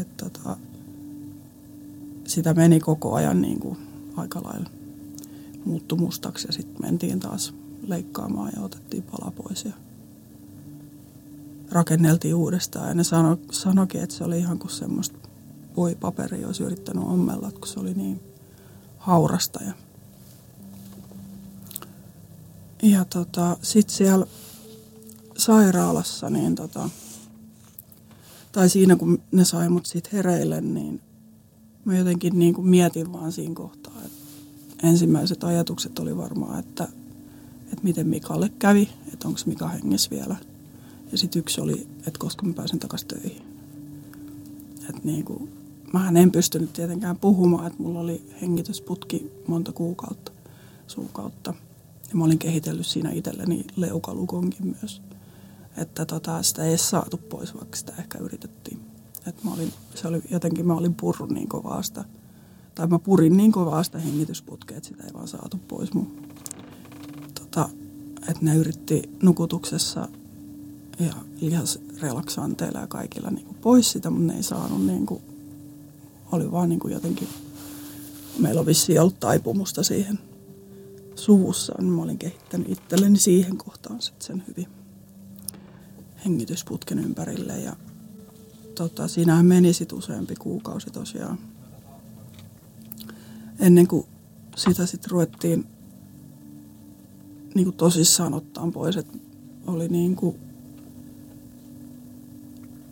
[0.00, 0.56] Et tota,
[2.24, 3.78] sitä meni koko ajan niin kuin
[4.16, 4.70] aika lailla
[5.64, 7.54] muuttu mustaksi ja sitten mentiin taas
[7.86, 9.72] leikkaamaan ja otettiin pala pois ja
[11.72, 12.88] rakenneltiin uudestaan.
[12.88, 15.18] Ja ne sano, sanoikin, että se oli ihan kuin semmoista
[15.76, 18.20] voipaperia olisi yrittänyt ommella, kun se oli niin
[18.98, 19.60] haurasta.
[19.64, 19.72] Ja,
[22.82, 24.26] ja tota, sitten siellä
[25.38, 26.90] sairaalassa, niin tota,
[28.52, 31.00] tai siinä kun ne sai mut siitä hereille, niin
[31.84, 34.22] mä jotenkin niin kuin mietin vaan siinä kohtaa, että
[34.88, 36.84] ensimmäiset ajatukset oli varmaan, että,
[37.62, 40.36] että miten Mikalle kävi, että onko Mika hengessä vielä.
[41.12, 43.42] Ja sitten yksi oli, että koska mä pääsen takaisin töihin.
[44.88, 45.52] Että niin kuin,
[45.92, 50.32] mähän en pystynyt tietenkään puhumaan, että mulla oli hengitysputki monta kuukautta,
[50.86, 51.54] suukautta.
[52.08, 55.02] Ja mä olin kehitellyt siinä itselleni leukalukonkin myös.
[55.76, 58.80] Että tota, sitä ei saatu pois, vaikka sitä ehkä yritettiin.
[59.26, 62.04] Et mä olin, se oli jotenkin, mä olin purrut niin kovaa sitä,
[62.74, 66.28] tai mä purin niin kovaa sitä hengitysputkea, että sitä ei vaan saatu pois mun.
[67.34, 67.68] Tota,
[68.28, 70.08] että ne yritti nukutuksessa
[71.00, 75.22] ja lihasrelaksanteilla ja kaikilla niin kuin pois sitä, mutta ne ei saanut niin kuin,
[76.32, 77.28] oli vaan niin kuin jotenkin,
[78.38, 80.18] meillä on vissiin ollut taipumusta siihen
[81.14, 84.66] suvussa, niin mä olin kehittänyt itselleni siihen kohtaan sitten sen hyvin
[86.24, 87.76] hengitysputken ympärille ja
[88.74, 91.38] tota, siinähän meni sitten useampi kuukausi tosiaan.
[93.58, 94.06] Ennen kuin
[94.56, 95.66] sitä sitten ruvettiin
[97.54, 99.18] niin kuin tosissaan ottaa pois, että
[99.66, 100.36] oli niin kuin,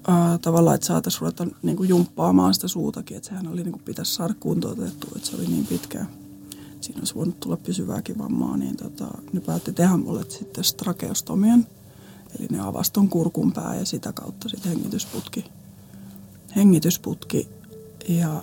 [0.08, 3.82] ää, tavallaan, että saataisiin ruveta niin kuin jumppaamaan sitä suutakin, että sehän oli niin kuin
[3.82, 6.08] pitäisi saada kuntoutettua, että se oli niin pitkään.
[6.80, 11.66] Siinä olisi voinut tulla pysyvääkin vammaa, niin tota, ne päätti tehdä mulle sitten strakeostomian.
[12.38, 15.44] Eli ne avaston kurkun pää ja sitä kautta sitten hengitysputki
[16.56, 17.48] hengitysputki
[18.08, 18.42] ja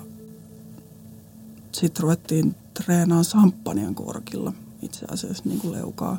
[1.72, 6.18] sitten ruvettiin treenaamaan samppanian korkilla itse asiassa niin kuin leukaa.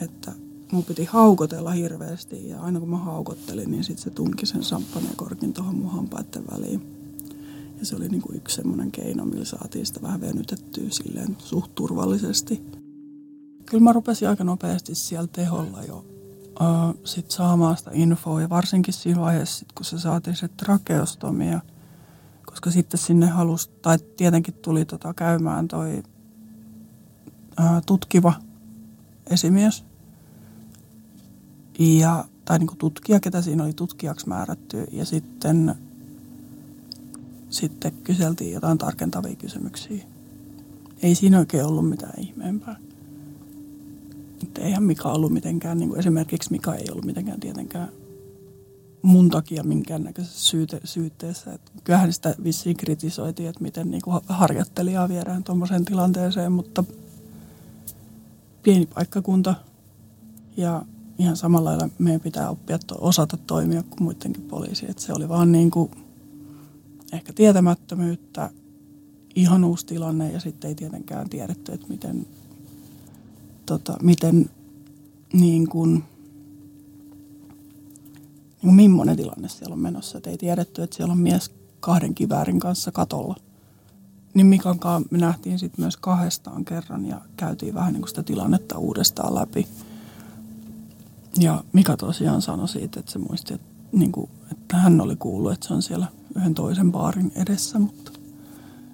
[0.00, 0.32] Että
[0.72, 4.62] mun piti haukotella hirveästi ja aina kun mä haukottelin, niin sitten se tunki sen
[5.16, 6.96] korkin tuohon mun hampaiden väliin.
[7.78, 11.74] Ja se oli niin kuin yksi semmoinen keino, millä saatiin sitä vähän venytettyä silleen suht
[11.74, 12.62] turvallisesti.
[13.66, 15.96] Kyllä mä rupesin aika nopeasti siellä teholla jo
[16.60, 21.60] uh, sit saamaan sitä infoa ja varsinkin siinä vaiheessa, sit, kun se saatiin se trakeostomia,
[22.46, 26.02] koska sitten sinne halusi, tai tietenkin tuli tota käymään toi
[27.60, 28.32] uh, tutkiva
[29.30, 29.84] esimies
[31.78, 35.74] ja, tai niin tutkija, ketä siinä oli tutkijaksi määrätty ja sitten,
[37.50, 40.04] sitten kyseltiin jotain tarkentavia kysymyksiä.
[41.02, 42.76] Ei siinä oikein ollut mitään ihmeempää.
[44.40, 47.88] Mutta eihän Mika ollut mitenkään, niin kuin esimerkiksi Mika ei ollut mitenkään tietenkään
[49.06, 51.52] mun takia minkäännäköisessä syyte, syytteessä.
[51.52, 56.84] Et kyllähän sitä vissiin kritisoitiin, että miten niin kuin harjoittelijaa viedään tuommoiseen tilanteeseen, mutta
[58.62, 59.54] pieni paikkakunta
[60.56, 60.82] ja
[61.18, 64.90] ihan samalla lailla meidän pitää oppia to, osata toimia kuin muidenkin poliisi.
[64.90, 65.90] Et se oli vaan niin kuin
[67.12, 68.50] ehkä tietämättömyyttä
[69.34, 72.26] ihan uusi tilanne ja sitten ei tietenkään tiedetty, että miten,
[73.66, 74.50] tota, miten
[75.32, 76.04] niin kuin, niin
[78.60, 80.18] kuin millainen tilanne siellä on menossa.
[80.18, 81.50] Et ei tiedetty, että siellä on mies
[81.80, 83.36] kahden kiväärin kanssa katolla.
[84.34, 88.22] Niin Mikan kanssa me nähtiin sitten myös kahdestaan kerran ja käytiin vähän niin kuin sitä
[88.22, 89.66] tilannetta uudestaan läpi.
[91.40, 95.52] Ja Mika tosiaan sanoi siitä, että se muisti, että, niin kuin, että hän oli kuullut,
[95.52, 98.12] että se on siellä yhden toisen baarin edessä, mutta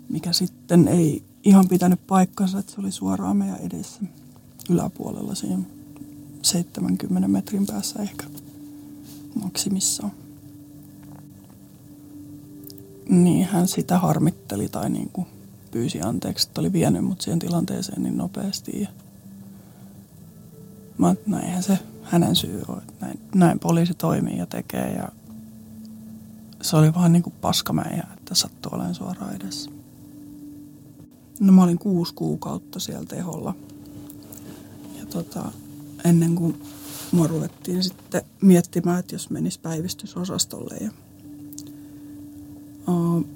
[0.09, 4.01] mikä sitten ei ihan pitänyt paikkansa, että se oli suoraan meidän edessä
[4.71, 5.63] yläpuolella siinä
[6.43, 8.27] 70 metrin päässä ehkä
[9.43, 10.13] maksimissaan.
[13.09, 15.27] Niin hän sitä harmitteli tai niin kuin
[15.71, 18.81] pyysi anteeksi, että oli vienyt mut siihen tilanteeseen niin nopeasti.
[18.81, 18.89] Ja
[20.99, 25.09] mä näinhän se hänen syy on, että näin, näin poliisi toimii ja tekee ja
[26.63, 29.71] se oli vaan niin kuin paskamäijä, että sattui olemaan suoraan edessä.
[31.41, 33.55] No mä olin kuusi kuukautta siellä teholla.
[34.99, 35.53] Ja tota,
[36.05, 36.63] ennen kuin
[37.13, 40.77] mua ruvettiin sitten miettimään, että jos menis päivystysosastolle.
[40.77, 40.91] Ja,
[42.89, 43.27] uh,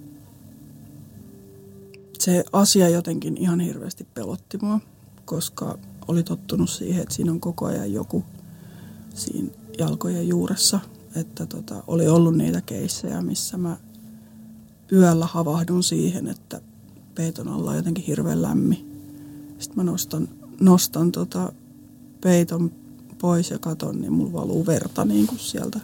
[2.19, 4.81] se asia jotenkin ihan hirveästi pelotti mua,
[5.25, 8.25] koska oli tottunut siihen, että siinä on koko ajan joku
[9.17, 9.49] siinä
[9.79, 10.81] jalkojen juuressa.
[11.15, 13.77] Että tota, oli ollut niitä keissejä, missä mä
[14.93, 16.61] yöllä havahdun siihen, että
[17.15, 19.03] peiton alla on jotenkin hirveän lämmin.
[19.59, 20.29] Sitten mä nostan,
[20.61, 21.53] nostan tota
[22.21, 22.73] peiton
[23.19, 25.81] pois ja katon, niin mulla valuu verta niin kuin sieltä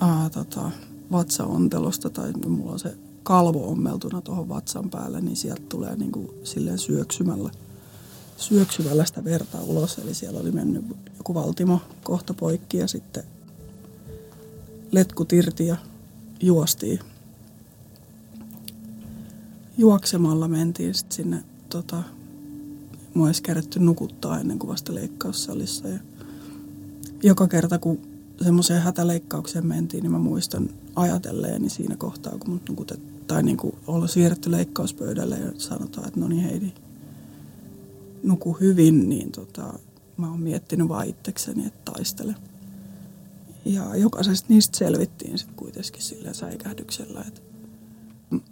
[0.00, 0.70] aa, tota,
[1.12, 6.30] vatsaontelosta tai mulla on se kalvo ommeltuna tuohon vatsan päälle, niin sieltä tulee niin kuin
[6.44, 7.50] silleen syöksymällä,
[8.38, 9.98] syöksymällä sitä verta ulos.
[9.98, 10.84] Eli siellä oli mennyt
[11.18, 13.24] joku valtimo kohta poikki ja sitten
[14.92, 15.76] letkut irti ja
[16.40, 16.98] juostiin.
[19.78, 22.02] Juoksemalla mentiin sitten sinne, tota,
[23.14, 25.88] mua olisi kerätty nukuttaa ennen kuin vasta leikkaussalissa.
[25.88, 25.98] Ja
[27.22, 28.00] joka kerta kun
[28.42, 33.76] semmoiseen hätäleikkaukseen mentiin, niin mä muistan ajatelleeni siinä kohtaa, kun mut nukutettiin, tai niin kuin
[33.86, 36.72] olla siirretty leikkauspöydälle ja sanotaan, että no niin Heidi,
[38.22, 39.78] nuku hyvin, niin tota,
[40.16, 42.34] mä oon miettinyt vaan itsekseni, että taistele.
[43.64, 47.40] Ja jokaisesta niistä selvittiin sitten kuitenkin sillä säikähdyksellä, että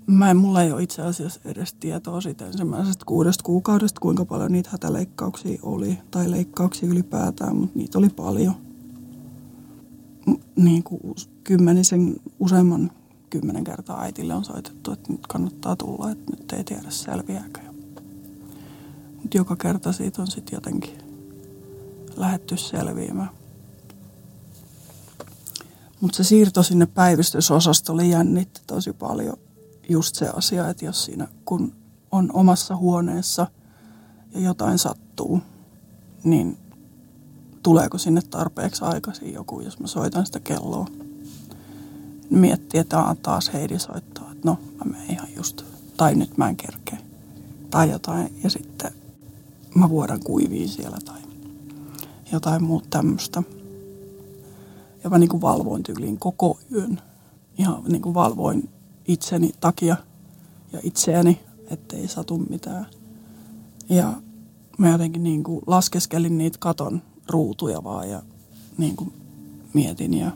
[0.06, 4.52] mä en, mulla ei ole itse asiassa edes tietoa siitä ensimmäisestä kuudesta kuukaudesta, kuinka paljon
[4.52, 8.54] niitä hätäleikkauksia oli, tai leikkauksia ylipäätään, mutta niitä oli paljon.
[10.56, 11.00] Niin kuin
[11.44, 12.90] kymmenisen, useamman
[13.30, 17.65] kymmenen kertaa äitille on soitettu, että nyt kannattaa tulla, että nyt ei tiedä selviääkö.
[19.34, 20.98] Joka kerta siitä on sitten jotenkin
[22.16, 23.30] lähetty selviämään.
[26.00, 29.36] Mutta se siirto sinne päivystysosastolle jännitti tosi paljon
[29.88, 31.72] just se asia, että jos siinä kun
[32.12, 33.46] on omassa huoneessa
[34.34, 35.40] ja jotain sattuu,
[36.24, 36.58] niin
[37.62, 40.86] tuleeko sinne tarpeeksi aikaisin joku, jos mä soitan sitä kelloa.
[42.30, 45.62] Miettii, että taas Heidi soittaa, että no mä menen ihan just,
[45.96, 46.98] tai nyt mä en kerkeä.
[47.70, 48.92] Tai jotain, ja sitten
[49.78, 51.20] mä vuodan kuiviin siellä tai
[52.32, 53.42] jotain muuta tämmöistä.
[55.04, 57.00] Ja mä niin kuin valvoin tyyliin koko yön.
[57.58, 58.68] Ihan niin kuin valvoin
[59.08, 59.96] itseni takia
[60.72, 62.86] ja itseäni, ettei satu mitään.
[63.88, 64.12] Ja
[64.78, 68.22] mä jotenkin niin kuin laskeskelin niitä katon ruutuja vaan ja
[68.78, 69.12] niin kuin
[69.74, 70.30] mietin ja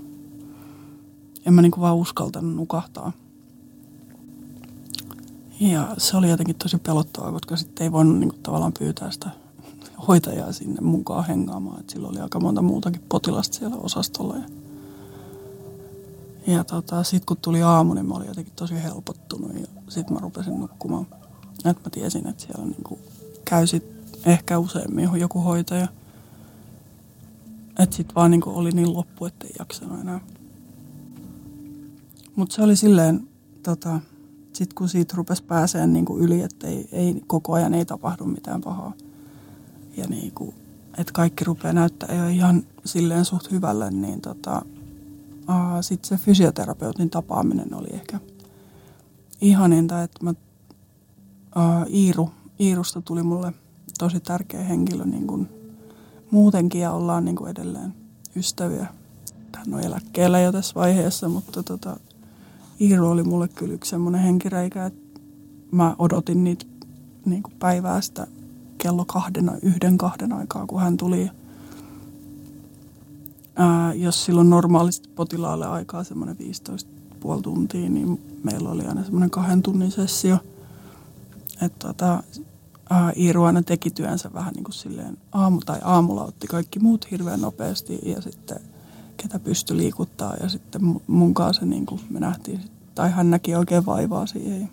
[1.47, 3.13] en mä niin kuin vaan uskaltanut nukahtaa.
[5.61, 9.31] Ja se oli jotenkin tosi pelottavaa, koska sitten ei voinut niin kuin tavallaan pyytää sitä
[10.09, 11.81] hoitajaa sinne mukaan hengaamaan.
[11.81, 14.37] Et silloin oli aika monta muutakin potilasta siellä osastolla.
[14.37, 14.45] Ja
[16.47, 20.21] ja tota, sitten kun tuli aamu, niin mä olin jotenkin tosi helpottunut ja sitten mä
[20.21, 21.07] rupesin nukkumaan.
[21.65, 22.99] Että mä tiesin, että siellä niinku
[23.45, 23.85] käy sit
[24.27, 25.89] ehkä useammin joku hoitaja.
[27.79, 30.21] Että sitten vaan niinku oli niin loppu, että ei jaksanut enää.
[32.37, 33.29] Mutta se oli silleen,
[33.63, 34.01] tota,
[34.53, 38.61] sitten kun siitä rupesi pääseen niinku yli, että ei, ei, koko ajan ei tapahdu mitään
[38.61, 38.93] pahaa.
[39.97, 40.55] Ja niinku,
[40.99, 44.63] että kaikki rupeaa näyttää jo ihan silleen suht hyvälle, niin tota,
[45.81, 48.21] sitten se fysioterapeutin tapaaminen oli ehkä
[49.41, 53.53] ihaninta, että mä, uh, Iiru, Iirusta tuli mulle
[53.99, 55.49] tosi tärkeä henkilö niin kuin
[56.31, 57.95] muutenkin ja ollaan niin kuin edelleen
[58.37, 58.87] ystäviä.
[59.57, 61.97] Hän on eläkkeellä jo tässä vaiheessa, mutta tota,
[62.81, 65.21] Iiru oli mulle kyllä yksi semmoinen henkireikä, että
[65.71, 66.67] mä odotin niitä
[67.25, 68.27] niin kuin päivää sitä
[68.79, 71.31] kello kahden, yhden kahden aikaa, kun hän tuli.
[73.57, 79.31] Ää, jos silloin normaalisti potilaalle aikaa semmoinen 15 puoli tuntia, niin meillä oli aina semmoinen
[79.31, 80.39] kahden tunnin sessio–
[81.63, 82.23] että tota,
[83.17, 87.41] Iiru aina teki työnsä vähän niin kuin silleen aamu tai aamulla otti kaikki muut hirveän
[87.41, 88.61] nopeasti ja sitten
[89.17, 92.61] ketä pystyi liikuttaa ja sitten mun kanssa niin kuin me nähtiin,
[92.95, 94.71] tai hän näki oikein vaivaa siihen.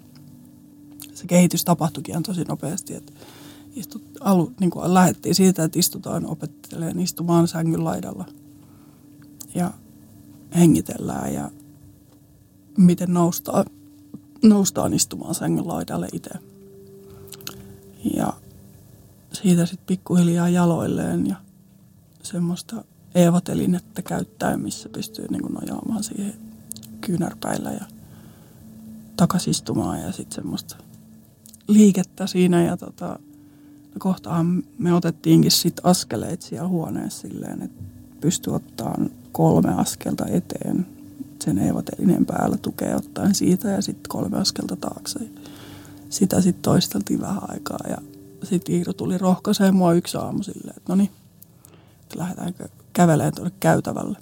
[1.13, 3.13] Se kehitys tapahtuikin tosi nopeasti, että
[3.75, 8.25] istut, alu, niin kuin lähdettiin siitä, että istutaan opettelemaan istumaan sängyn laidalla
[9.55, 9.71] ja
[10.55, 11.51] hengitellään ja
[12.77, 13.65] miten noustaan,
[14.43, 16.29] noustaan istumaan sängyn laidalle itse.
[18.15, 18.33] Ja
[19.33, 21.35] siitä sitten pikkuhiljaa jaloilleen ja
[22.23, 22.83] semmoista
[23.15, 26.33] eevotelinettä käyttäen, missä pystyy niin nojaamaan siihen
[27.01, 27.96] kyynärpäillä ja
[29.17, 30.75] takasistumaan ja sitten semmoista
[31.67, 37.83] liikettä siinä ja tota, no kohtaan me otettiinkin sitten askeleet siellä huoneessa silleen, että
[38.21, 40.85] pystyi ottaan kolme askelta eteen
[41.43, 45.19] sen eevotelineen päällä tukea ottaen siitä ja sitten kolme askelta taakse.
[46.09, 47.97] Sitä sitten toisteltiin vähän aikaa ja
[48.43, 51.11] sitten Iiro tuli rohkaiseen mua yksi aamu silleen, että no niin,
[52.01, 54.17] että lähdetäänkö kävelemään tuonne käytävälle.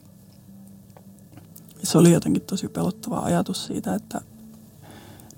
[1.79, 4.21] Ja se oli jotenkin tosi pelottava ajatus siitä, että,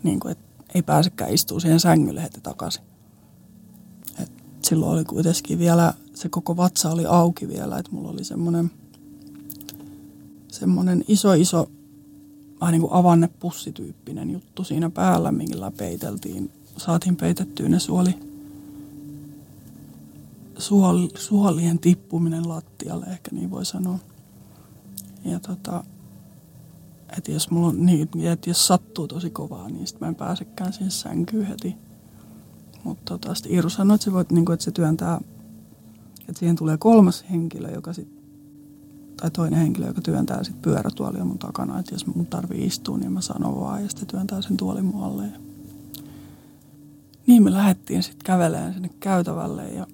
[0.07, 2.83] niin kuin, että ei pääsekään istua siihen sängylle heti takaisin.
[4.19, 4.31] Et
[4.61, 8.71] silloin oli kuitenkin vielä, se koko vatsa oli auki vielä, että mulla oli semmoinen
[10.47, 11.71] semmoinen iso iso
[12.61, 18.15] vähän niin kuin avannepussityyppinen juttu siinä päällä, millä peiteltiin, saatiin peitettyä ne suoli,
[20.57, 23.99] suol, suolien tippuminen lattialle, ehkä niin voi sanoa.
[25.25, 25.83] Ja tota,
[27.17, 30.73] että jos, mulla on, niin, että jos sattuu tosi kovaa, niin sitten mä en pääsekään
[30.73, 31.75] siihen sänkyyn heti.
[32.83, 35.21] Mutta tota, sitten Iiru sanoi, että se, voit, niin kuin, että se työntää,
[36.19, 38.07] että siihen tulee kolmas henkilö, joka sit,
[39.17, 41.79] tai toinen henkilö, joka työntää sitten pyörätuolia mun takana.
[41.79, 45.23] Että jos mun tarvii istua, niin mä sanon vaan ja sitten työntää sen tuolin muualle.
[45.23, 45.39] Ja...
[47.27, 49.87] Niin me lähdettiin sitten kävelemään sinne käytävälle ja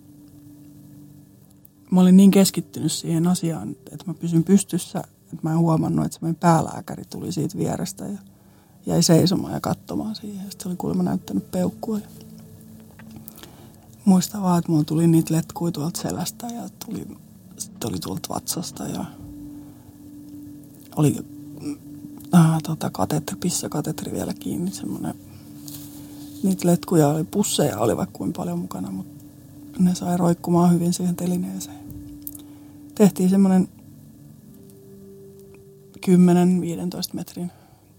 [1.91, 5.03] mä olin niin keskittynyt siihen asiaan, että mä pysyn pystyssä,
[5.33, 8.17] että mä en huomannut, että se meidän päälääkäri tuli siitä vierestä ja
[8.85, 10.41] jäi seisomaan ja katsomaan siihen.
[10.41, 11.99] Sitten se oli kuulemma näyttänyt peukkua.
[11.99, 12.07] Ja
[14.05, 17.07] muistan vaan, että mulla tuli niitä letkuja tuolta selästä ja tuli,
[17.57, 19.05] sitten oli tuolta vatsasta ja
[20.95, 21.17] oli
[22.35, 25.15] äh, tota, katetri, pissakatetri vielä kiinni, semmoinen
[26.43, 29.23] niitä letkuja oli, pusseja oli vaikka kuin paljon mukana, mutta
[29.79, 31.83] ne sai roikkumaan hyvin siihen telineeseen
[32.95, 33.67] tehtiin semmoinen
[36.07, 36.09] 10-15
[37.13, 37.51] metrin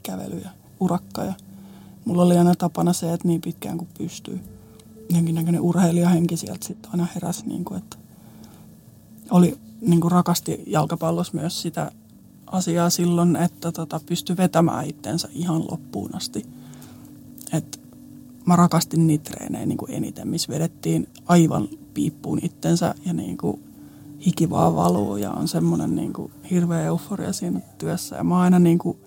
[0.03, 0.51] kävely ja
[0.81, 1.25] urakka.
[1.25, 1.33] Ja
[2.05, 4.41] mulla oli aina tapana se, että niin pitkään kuin pystyy.
[5.15, 7.97] Jonkinnäköinen urheilijahenki sieltä sitten aina heräsi, niin kuin, että
[9.31, 11.93] oli niin kuin rakasti jalkapallossa myös sitä
[12.47, 16.47] asiaa silloin, että tota, pystyi vetämään itsensä ihan loppuun asti.
[17.53, 17.81] Et
[18.47, 23.63] mä rakastin niitä treenejä niin kuin eniten, missä vedettiin aivan piippuun itsensä ja niin kuin
[24.27, 28.17] hiki vaan valuu ja on semmoinen niin kuin hirveä euforia siinä työssä.
[28.17, 28.99] Ja mä aina niin kuin,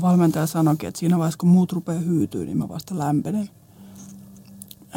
[0.00, 3.50] valmentaja sanoikin, että siinä vaiheessa kun muut rupeaa hyytyä, niin mä vasta lämpenen.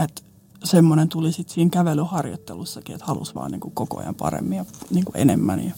[0.03, 0.21] Että
[0.63, 5.05] semmoinen tuli sitten siinä kävelyharjoittelussakin, että halusi vaan niin kuin koko ajan paremmin ja niin
[5.05, 5.65] kuin enemmän.
[5.65, 5.73] Ja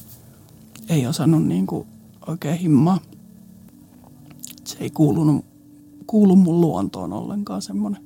[0.90, 1.88] ei osannut niin kuin
[2.28, 3.00] oikein himmaa.
[4.64, 5.46] Se ei kuulunut,
[6.08, 8.04] kuulu mun luontoon ollenkaan semmoinen.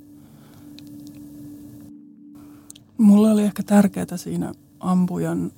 [2.97, 5.51] Mulle oli ehkä tärkeää siinä ampujan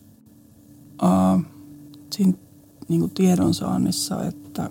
[1.04, 1.42] uh,
[2.12, 2.34] siinä
[2.88, 4.70] niin kuin tiedonsaannissa, että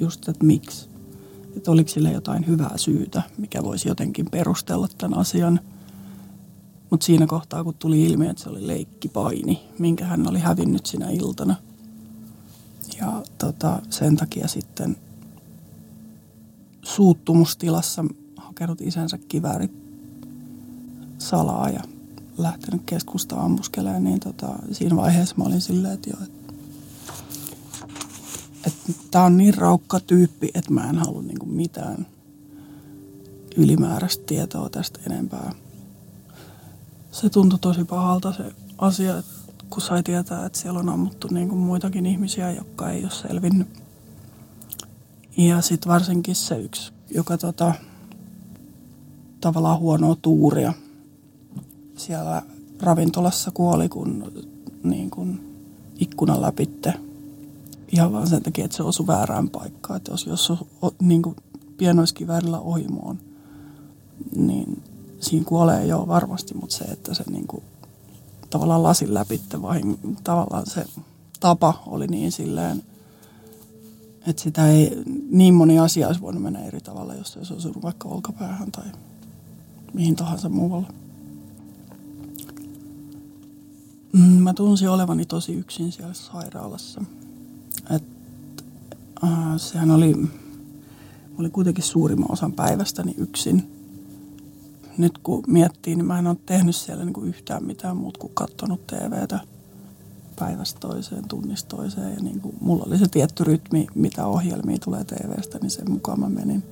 [0.00, 0.88] just, että miksi.
[1.56, 5.60] Että oliko sille jotain hyvää syytä, mikä voisi jotenkin perustella tämän asian.
[6.90, 11.10] Mutta siinä kohtaa, kun tuli ilmi, että se oli leikkipaini, minkä hän oli hävinnyt sinä
[11.10, 11.56] iltana.
[12.98, 14.96] Ja tota, sen takia sitten
[16.82, 18.04] suuttumustilassa
[18.36, 19.72] hakenut isänsä kiväärit
[21.18, 21.80] salaa ja
[22.42, 26.18] lähtenyt keskustaan ammuskelemaan, niin tota, siinä vaiheessa mä olin silleen, että joo,
[28.66, 32.06] että tämä on niin raukka tyyppi, että mä en halua niinku mitään
[33.56, 35.52] ylimääräistä tietoa tästä enempää.
[37.12, 38.44] Se tuntui tosi pahalta se
[38.78, 39.22] asia,
[39.70, 43.68] kun sai tietää, että siellä on ammuttu niinku muitakin ihmisiä, jotka ei ole selvinnyt.
[45.36, 47.74] Ja sitten varsinkin se yksi, joka tota,
[49.40, 50.72] tavallaan huonoa tuuria–
[52.00, 52.42] siellä
[52.80, 54.32] ravintolassa kuoli, kun
[54.82, 55.54] niin kuin
[55.98, 56.94] ikkunan läpitte.
[57.92, 59.96] Ihan vaan sen takia, että se osui väärään paikkaan.
[59.96, 60.52] Että jos, jos
[61.02, 61.36] niin kuin
[61.76, 63.18] pienoiskiväärillä ohimoon,
[64.36, 64.82] niin
[65.20, 67.62] siinä kuolee jo varmasti, mutta se, että se niin kuin,
[68.50, 69.80] tavallaan lasin läpitte, vai
[70.24, 70.84] tavallaan se
[71.40, 72.82] tapa oli niin silleen,
[74.26, 77.82] että sitä ei, niin moni asia olisi voinut mennä eri tavalla, jos se olisi osunut
[77.82, 78.86] vaikka olkapäähän tai
[79.92, 80.86] mihin tahansa muualle.
[84.12, 87.04] Mä tunsin olevani tosi yksin siellä sairaalassa.
[87.90, 88.02] Et,
[89.24, 90.14] äh, sehän oli,
[91.38, 93.70] oli kuitenkin suurimman osan päivästäni yksin.
[94.98, 98.34] Nyt kun miettii, niin mä en ole tehnyt siellä niin kuin yhtään mitään muuta kuin
[98.34, 99.40] katsonut TVtä
[100.38, 102.14] päivästä toiseen, tunnista toiseen.
[102.14, 106.20] Ja niin kuin, mulla oli se tietty rytmi, mitä ohjelmia tulee TVstä, niin sen mukaan
[106.20, 106.62] mä menin.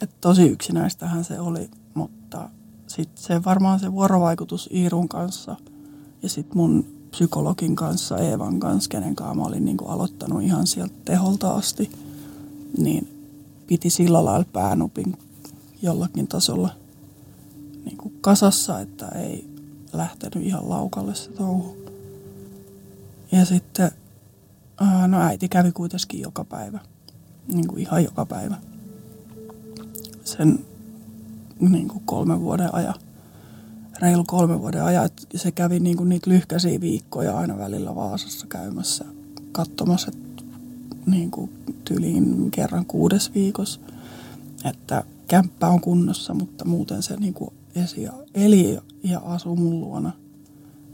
[0.00, 2.50] Et tosi yksinäistähän se oli, mutta
[2.86, 5.56] sitten se varmaan se vuorovaikutus Iirun kanssa–
[6.24, 10.66] ja sitten mun psykologin kanssa, Eevan kanssa, kenen kanssa mä olin niin kuin aloittanut ihan
[10.66, 11.90] sieltä teholta asti,
[12.78, 13.28] niin
[13.66, 15.18] piti sillä lailla päänupin
[15.82, 16.70] jollakin tasolla
[17.84, 19.48] niin kuin kasassa, että ei
[19.92, 21.76] lähtenyt ihan laukalle se touhu.
[23.32, 23.90] Ja sitten,
[25.08, 26.78] no äiti kävi kuitenkin joka päivä,
[27.48, 28.56] niin kuin ihan joka päivä.
[30.24, 30.64] Sen
[31.60, 32.94] niin kuin kolmen vuoden ajan
[34.04, 35.10] reilu kolme vuoden ajan.
[35.36, 39.04] Se kävi niin kuin niitä lyhkäisiä viikkoja aina välillä Vaasassa käymässä
[39.52, 40.12] katsomassa
[41.06, 41.50] niin kuin
[41.84, 43.80] tyliin kerran kuudes viikossa.
[44.64, 50.12] Että kämppä on kunnossa, mutta muuten se niin kuin esi eli ja asui mun luona.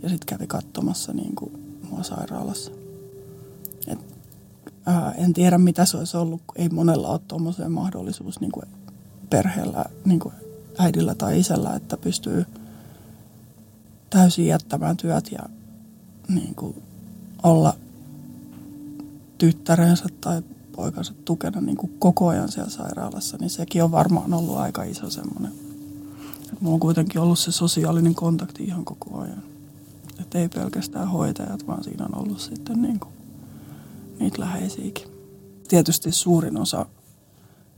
[0.02, 2.72] Ja sitten kävi katsomassa niin kuin mua sairaalassa.
[3.86, 3.98] Et,
[4.86, 8.66] ää, en tiedä mitä se olisi ollut, ei monella ole tuommoiseen mahdollisuus niin kuin
[9.30, 10.34] perheellä, niin kuin
[10.78, 12.46] äidillä tai isällä, että pystyy–
[14.10, 15.42] täysin jättämään työt ja
[16.28, 16.82] niin kuin
[17.42, 17.76] olla
[19.38, 20.42] tyttärensä tai
[20.76, 25.10] poikansa tukena niin kuin koko ajan siellä sairaalassa, niin sekin on varmaan ollut aika iso
[25.10, 25.52] semmoinen.
[26.60, 29.42] Mulla on kuitenkin ollut se sosiaalinen kontakti ihan koko ajan.
[30.20, 33.12] Että ei pelkästään hoitajat, vaan siinä on ollut sitten niin kuin
[34.18, 35.08] niitä läheisiäkin.
[35.68, 36.86] Tietysti suurin osa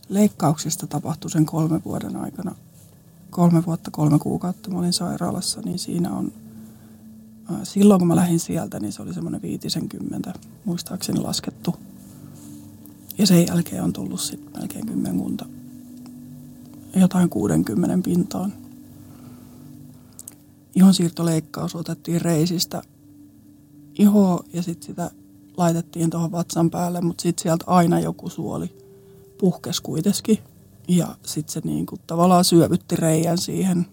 [0.09, 2.55] leikkauksista tapahtui sen kolmen vuoden aikana–
[3.33, 6.33] kolme vuotta, kolme kuukautta mä olin sairaalassa, niin siinä on,
[7.62, 11.74] silloin kun mä lähdin sieltä, niin se oli semmoinen viitisenkymmentä, muistaakseni laskettu.
[13.18, 15.47] Ja sen jälkeen on tullut sitten melkein kymmenkunta,
[16.97, 18.53] jotain 60 pintaan.
[20.93, 22.83] siirtoleikkaus otettiin reisistä
[23.99, 25.11] ihoa ja sitten sitä
[25.57, 28.76] laitettiin tuohon vatsan päälle, mutta sitten sieltä aina joku suoli
[29.39, 30.39] puhkes kuitenkin.
[30.97, 33.86] Ja sitten se niin kuin tavallaan syövytti reijän siihen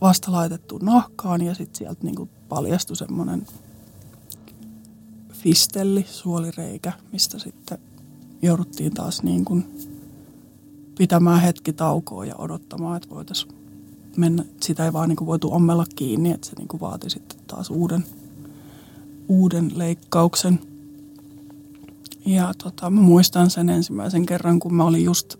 [0.00, 3.46] vasta laitettuun nahkaan ja sitten sieltä niin kuin paljastui semmoinen
[5.32, 7.78] fistelli, suolireikä, mistä sitten
[8.42, 9.78] jouduttiin taas niin kuin
[10.98, 13.54] pitämään hetki taukoa ja odottamaan, että voitaisiin
[14.16, 14.44] mennä.
[14.62, 17.70] Sitä ei vaan niin kuin voitu ommella kiinni, että se niin kuin vaati sitten taas
[17.70, 18.04] uuden,
[19.28, 20.60] uuden leikkauksen–
[22.26, 25.36] ja tota, mä muistan sen ensimmäisen kerran, kun mä olin just,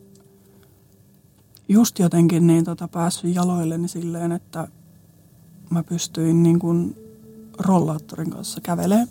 [1.69, 4.69] just jotenkin niin tota, päässyt jaloilleni silleen, että
[5.71, 6.97] mä pystyin niin kuin
[7.59, 9.09] rollaattorin kanssa kävelemään.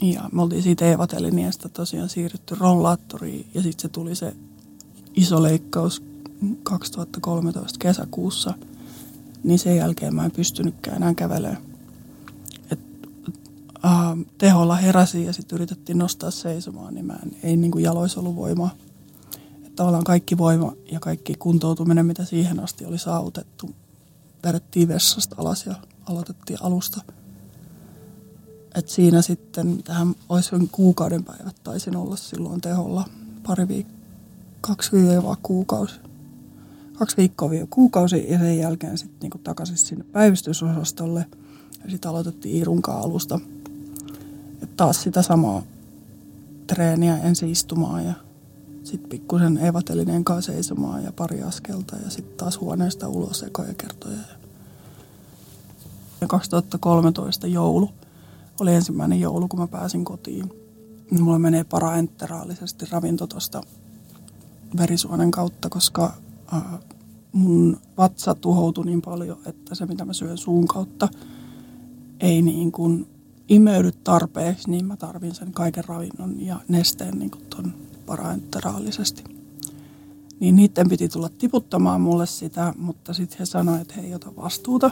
[0.00, 4.36] Ja me oltiin siitä Eeva Teliniestä tosiaan siirrytty rollaattoriin ja sitten se tuli se
[5.14, 6.02] iso leikkaus
[6.62, 8.54] 2013 kesäkuussa.
[9.44, 11.75] Niin sen jälkeen mä en pystynytkään enää kävelemään
[13.86, 13.92] äh,
[14.38, 18.36] teholla heräsi ja sitten yritettiin nostaa seisomaan, niin mä en, ei niin kuin jaloissa ollut
[18.36, 18.70] voimaa.
[19.56, 23.70] Että tavallaan kaikki voima ja kaikki kuntoutuminen, mitä siihen asti oli saavutettu,
[24.44, 25.74] vedettiin vessasta alas ja
[26.06, 27.00] aloitettiin alusta.
[28.74, 33.04] Et siinä sitten, tähän olisi kuukauden päivät taisin olla silloin teholla,
[33.46, 33.96] pari viik-
[34.60, 35.94] kaksi viikkoa kuukausi.
[36.98, 41.26] Kaksi viikkoa vielä kuukausi ja sen jälkeen sitten niinku takaisin sinne päivystysosastolle.
[41.84, 43.40] Ja sitten aloitettiin Irunkaan alusta–
[44.76, 45.62] taas sitä samaa
[46.66, 48.12] treeniä ensin istumaan ja
[48.84, 54.18] sitten pikkusen evatelinen kanssa seisomaan ja pari askelta ja sitten taas huoneesta ulos ekoja kertoja.
[56.20, 57.90] Ja 2013 joulu
[58.60, 60.52] oli ensimmäinen joulu, kun mä pääsin kotiin.
[61.10, 63.60] Mulla menee paraenteraalisesti ravinto tuosta
[64.78, 66.14] verisuonen kautta, koska
[66.54, 66.62] äh,
[67.32, 71.08] mun vatsa tuhoutui niin paljon, että se mitä mä syön suun kautta
[72.20, 73.08] ei niin kuin
[73.48, 77.74] imeydy tarpeeksi, niin mä tarvin sen kaiken ravinnon ja nesteen niin ton
[78.06, 79.24] paraenteraalisesti.
[80.40, 84.36] Niin niiden piti tulla tiputtamaan mulle sitä, mutta sitten he sanoivat, että he ei ota
[84.36, 84.90] vastuuta.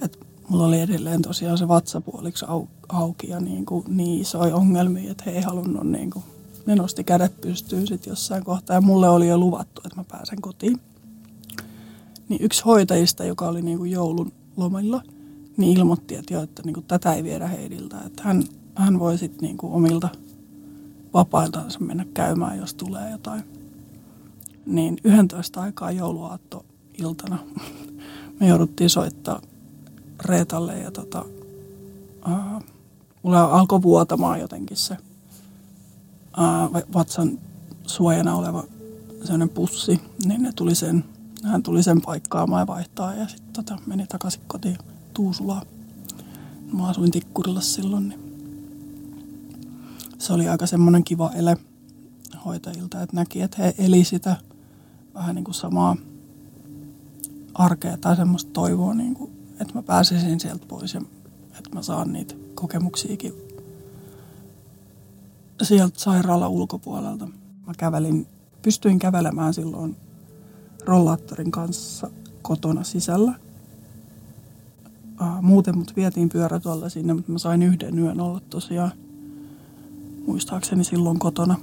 [0.00, 0.18] Että
[0.48, 5.24] mulla oli edelleen tosiaan se vatsapuoliksi au, auki ja niin, kuin, niin isoja ongelmia, että
[5.26, 6.24] he ei halunnut niin kuin,
[6.66, 10.40] ne nosti kädet pystyyn sitten jossain kohtaa ja mulle oli jo luvattu, että mä pääsen
[10.40, 10.80] kotiin.
[12.28, 15.02] Niin yksi hoitajista, joka oli niin kuin joulun lomilla–
[15.58, 17.96] niin ilmoitti, että, jo, että niin kuin, tätä ei viedä Heidiltä.
[18.06, 18.44] Että hän,
[18.74, 20.08] hän voi sitten niin kuin, omilta
[21.14, 23.42] vapailtansa mennä käymään, jos tulee jotain.
[24.66, 26.64] niin 11 aikaa jouluaatto
[26.98, 27.38] iltana
[28.40, 29.40] me jouduttiin soittaa
[30.24, 31.24] Reetalle ja tota,
[32.26, 32.62] uh,
[33.22, 34.96] mulla alkoi vuotamaan jotenkin se
[36.38, 37.38] uh, vatsan
[37.86, 38.64] suojana oleva
[39.20, 41.04] sellainen pussi, niin ne tuli sen,
[41.44, 44.78] hän tuli sen paikkaamaan ja vaihtaa ja sitten tota, meni takaisin kotiin
[45.18, 45.66] Tuusulaan.
[46.72, 48.20] Mä asuin Tikkurilla silloin, niin
[50.18, 51.56] se oli aika semmoinen kiva ele
[52.44, 54.36] hoitajilta, että näki, että he eli sitä
[55.14, 55.96] vähän niin kuin samaa
[57.54, 61.00] arkea tai semmoista toivoa, niin kuin, että mä pääsisin sieltä pois ja
[61.58, 63.32] että mä saan niitä kokemuksiakin
[65.62, 67.26] sieltä sairaala ulkopuolelta.
[67.66, 68.26] Mä kävelin,
[68.62, 69.96] pystyin kävelemään silloin
[70.84, 72.10] rollaattorin kanssa
[72.42, 73.47] kotona sisällä.
[75.42, 78.92] Muuten mut vietiin pyörätuolla sinne, mutta mä sain yhden yön olla tosiaan
[80.26, 81.56] muistaakseni silloin kotona.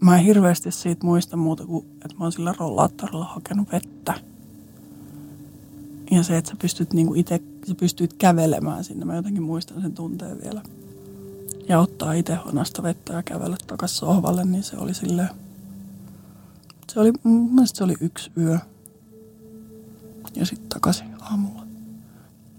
[0.00, 4.14] Mä en hirveästi siitä muista muuta kuin, että mä oon sillä rollaattorilla hakenut vettä.
[6.10, 9.04] Ja se, että sä pystyt niinku itse, sä pystyt kävelemään sinne.
[9.04, 10.62] Mä jotenkin muistan sen tunteen vielä.
[11.68, 15.28] Ja ottaa itse honasta vettä ja kävellä takas sohvalle, niin se oli silleen...
[16.92, 18.58] Se oli, mun mielestä se oli yksi yö.
[20.34, 21.66] Ja sitten takaisin aamulla.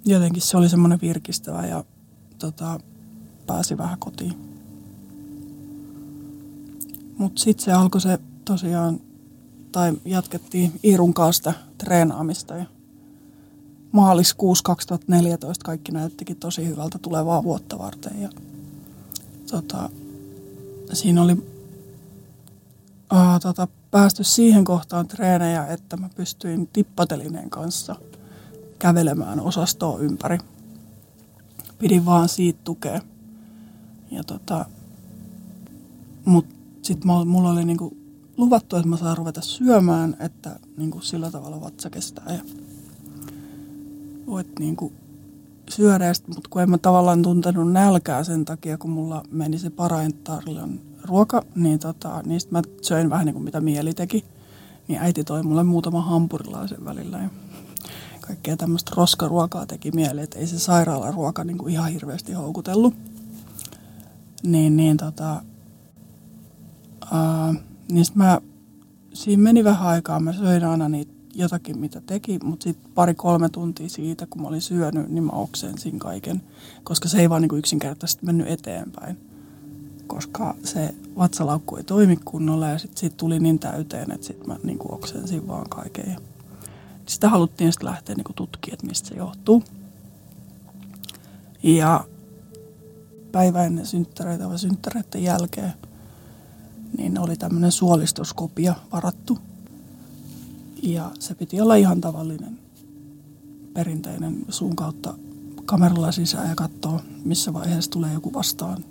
[0.05, 1.83] Jotenkin se oli semmoinen virkistävä ja
[2.39, 2.79] tota,
[3.47, 4.51] pääsi vähän kotiin.
[7.17, 8.99] Mutta sitten se alkoi se tosiaan,
[9.71, 12.65] tai jatkettiin Iirun kanssa treenaamista ja
[13.91, 18.29] maaliskuussa 2014 kaikki näyttikin tosi hyvältä tulevaa vuotta varten ja
[19.51, 19.89] tota,
[20.93, 21.43] siinä oli
[23.09, 27.95] aa, tota, päästy siihen kohtaan treenejä, että mä pystyin tippatelineen kanssa
[28.81, 30.37] kävelemään osastoa ympäri.
[31.79, 33.01] Pidin vaan siitä tukea.
[34.11, 34.65] Ja tota,
[36.25, 36.45] mut
[36.81, 37.97] sit mulla oli niinku
[38.37, 42.41] luvattu, että mä saan ruveta syömään, että niinku sillä tavalla vatsa kestää ja
[44.27, 44.93] voit niinku
[45.69, 46.13] syödä.
[46.27, 51.43] Mutta kun en mä tavallaan tuntenut nälkää sen takia, kun mulla meni se paraintarlion ruoka,
[51.55, 54.25] niin tota, niistä mä söin vähän niin kuin mitä mieli teki.
[54.87, 57.29] Niin äiti toi mulle muutama hampurilaisen välillä ja
[58.27, 62.93] kaikkea tämmöistä roskaruokaa teki mieli, että ei se sairaalaruoka niin kuin ihan hirveästi houkutellut.
[64.43, 65.41] Niin, niin tota,
[67.11, 67.53] ää,
[67.91, 68.41] niin mä,
[69.13, 73.89] siinä meni vähän aikaa, mä söin aina niitä jotakin, mitä teki, mutta sitten pari-kolme tuntia
[73.89, 76.41] siitä, kun mä olin syönyt, niin mä oksensin kaiken,
[76.83, 79.17] koska se ei vaan niin yksinkertaisesti mennyt eteenpäin.
[80.07, 84.55] Koska se vatsalaukku ei toimi kunnolla ja sitten siitä tuli niin täyteen, että sitten mä
[84.63, 86.15] niin oksensin vaan kaiken.
[87.05, 89.63] Sitä haluttiin sitten lähteä niin tutkimaan, että mistä se johtuu.
[91.63, 92.05] Ja
[93.31, 95.73] päivä ennen synttäreitä vai synttäreiden jälkeen,
[96.97, 99.37] niin oli tämmöinen suolistoskopia varattu.
[100.83, 102.59] Ja se piti olla ihan tavallinen
[103.73, 105.13] perinteinen suun kautta
[105.65, 108.85] kameralla sisään ja katsoa, missä vaiheessa tulee joku vastaan.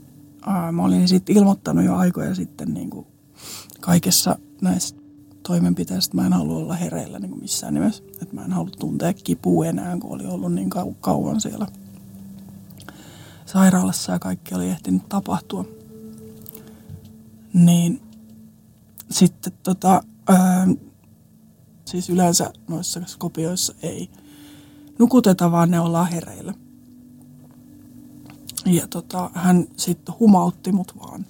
[0.46, 3.06] Ää, mä olin sitten ilmoittanut jo aikoja sitten niin kuin
[3.80, 4.99] kaikessa näissä
[5.42, 6.16] toimenpiteistä.
[6.16, 8.02] Mä en halua olla hereillä niin kuin missään nimessä.
[8.22, 11.66] Että mä en halua tuntea kipua enää, kun oli ollut niin kau- kauan siellä
[13.46, 15.64] sairaalassa ja kaikki oli ehtinyt tapahtua.
[17.54, 18.02] Niin
[19.10, 20.68] sitten tota, ää,
[21.84, 24.10] siis yleensä noissa kopioissa ei
[24.98, 26.54] nukuteta, vaan ne ollaan hereillä.
[28.66, 31.26] Ja tota, hän sitten humautti mut vaan.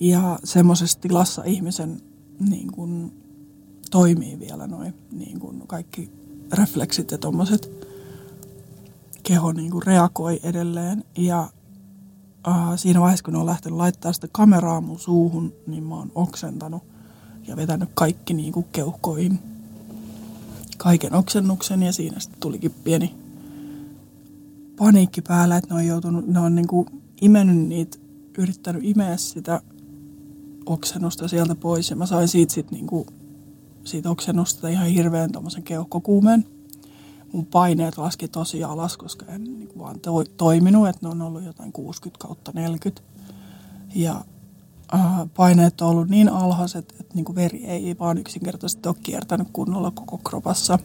[0.00, 2.02] Ja semmoisessa tilassa ihmisen
[2.38, 3.12] niin kun,
[3.90, 6.10] toimii vielä noin niin kun kaikki
[6.52, 7.70] refleksit ja tommoset.
[9.22, 11.04] Keho niin kun, reagoi edelleen.
[11.16, 11.50] Ja
[12.48, 16.82] äh, siinä vaiheessa, kun on lähtenyt laittaa sitä kameraa mun suuhun, niin mä oon oksentanut
[17.46, 19.38] ja vetänyt kaikki niin kuin keuhkoihin
[20.76, 23.14] kaiken oksennuksen ja siinä sitten tulikin pieni
[24.78, 26.86] paniikki päällä, että ne on joutunut, ne on niin kuin
[27.20, 27.98] imennyt niitä,
[28.38, 29.60] yrittänyt imeä sitä
[30.68, 33.06] oksennusta sieltä pois ja mä sain siitä sitten niin kuin,
[33.84, 36.44] siitä oksennusta ihan hirveän tommosen keuhkokuumeen.
[37.32, 41.22] Mun paineet laski tosi alas, koska en niin kuin vaan to, toiminut, että ne on
[41.22, 43.02] ollut jotain 60 kautta 40.
[43.94, 44.24] Ja
[44.94, 45.00] äh,
[45.36, 49.90] paineet on ollut niin alhaiset, että niin kuin veri ei vaan yksinkertaisesti ole kiertänyt kunnolla
[49.90, 50.78] koko kropassa.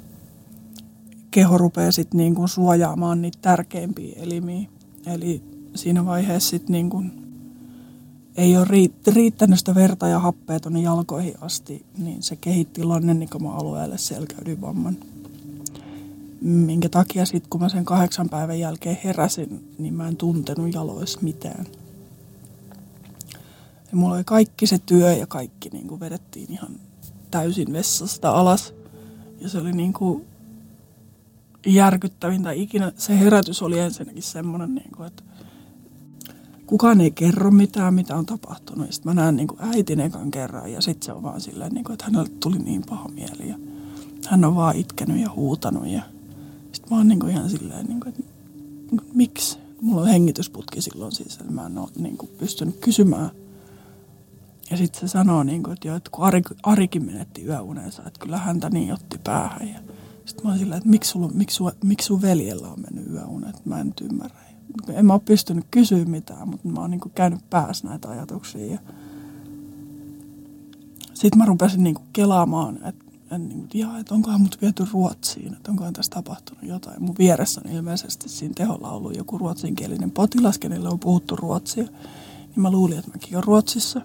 [1.31, 4.69] Keho rupeaa sitten niin kuin suojaamaan niitä tärkeimpiä elimiä.
[5.05, 5.43] Eli
[5.75, 7.22] siinä vaiheessa sitten niin kuin
[8.37, 8.67] ei ole
[9.07, 14.97] riittänyt sitä verta ja happea tuonne jalkoihin asti, niin se kehitti lannennikoma-alueelle selkäydinvamman.
[16.41, 21.19] Minkä takia sitten, kun mä sen kahdeksan päivän jälkeen heräsin, niin mä en tuntenut jaloissa
[21.21, 21.65] mitään.
[23.91, 26.71] Ja mulla oli kaikki se työ ja kaikki niin kuin vedettiin ihan
[27.31, 28.73] täysin vessasta alas.
[29.41, 30.25] Ja se oli niin kuin
[31.65, 32.91] järkyttävintä ikinä.
[32.97, 35.23] Se herätys oli ensinnäkin semmoinen, niin kuin, että
[36.67, 38.93] kukaan ei kerro mitään, mitä on tapahtunut.
[38.93, 41.93] Sitten mä näen niin äitin ekan kerran ja sitten se on vaan silleen, niin kuin,
[41.93, 43.49] että hänelle tuli niin paha mieli.
[43.49, 43.55] Ja
[44.27, 45.87] hän on vaan itkenyt ja huutanut.
[45.87, 46.01] Ja
[46.71, 48.23] sitten mä oon niin ihan silleen, niin kuin, että
[48.91, 49.57] niin kuin, miksi?
[49.81, 53.29] Mulla on hengitysputki silloin siis, että mä en ole niin kuin pystynyt kysymään.
[54.71, 58.19] Ja sitten se sanoo, niin kuin, että, jo, että kun Ari, Arikin menetti yöunensa, että
[58.19, 59.69] kyllä häntä niin otti päähän.
[59.69, 59.79] Ja
[60.25, 63.79] sitten mä oon silleen, että miksi, sulla, miksi, miksi sun veljellä on mennyt yöunet, mä
[63.79, 64.42] en ymmärrä.
[64.93, 68.71] En mä ole pystynyt kysyä mitään, mutta mä oon niin kuin käynyt päässä näitä ajatuksia.
[68.71, 68.79] Ja
[71.13, 75.53] sitten mä rupesin niin kuin kelaamaan, että, että, niin kuin, että onkohan mut viety Ruotsiin,
[75.53, 77.03] että onkohan tässä tapahtunut jotain.
[77.03, 81.83] Mun vieressä on ilmeisesti siinä teholla ollut joku ruotsinkielinen potilas, kenelle on puhuttu ruotsia.
[81.83, 84.01] Niin mä luulin, että mäkin olen Ruotsissa.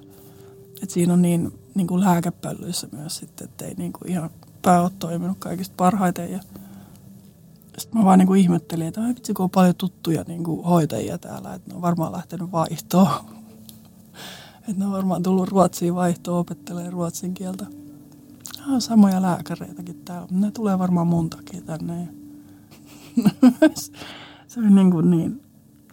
[0.83, 4.31] Että siinä on niin, niin kuin lääkepöllyissä myös sitten, että ei niin kuin ihan
[4.63, 6.33] pää ole toiminut kaikista parhaiten.
[6.33, 6.41] Ja
[7.79, 10.65] sitten mä vaan niin kuin ihmettelin, että ai vitsi, kun on paljon tuttuja niin kuin
[10.65, 13.09] hoitajia täällä, että ne on varmaan lähtenyt vaihtoon.
[14.69, 17.67] että ne on varmaan tullut Ruotsiin vaihtoon opettelee ruotsin kieltä.
[18.69, 22.09] On samoja lääkäreitäkin täällä, ne tulee varmaan mun takia tänne.
[24.49, 25.43] se on niin kuin niin,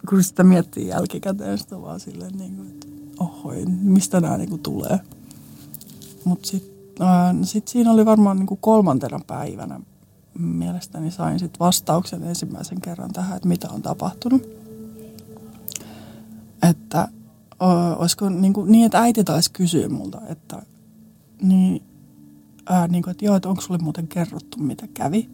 [0.08, 2.86] kun sitä miettii jälkikäteen, sitä vaan silleen niin kuin, että
[3.20, 5.00] oho, mistä nämä niin kuin tulee.
[6.24, 9.80] Mutta sitten äh, sit siinä oli varmaan niin kuin kolmantena päivänä
[10.38, 14.42] mielestäni sain sit vastauksen ensimmäisen kerran tähän, että mitä on tapahtunut.
[16.70, 17.08] Että
[17.98, 20.62] olisiko niin, kuin, niin, että äiti taisi kysyä multa, että,
[21.42, 21.82] niin,
[22.66, 25.30] ää, niin kuin, että joo, että onko sulle muuten kerrottu, mitä kävi.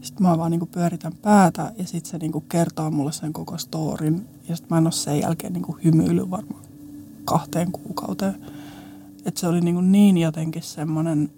[0.00, 3.32] Sitten mä vaan niin kuin pyöritän päätä ja sitten se niin kuin kertoo mulle sen
[3.32, 4.28] koko storin.
[4.48, 6.64] Ja sitten mä en ole sen jälkeen niin kuin hymyillyt varmaan
[7.24, 8.34] kahteen kuukauteen.
[9.24, 11.30] Että se oli niin, kuin niin jotenkin semmoinen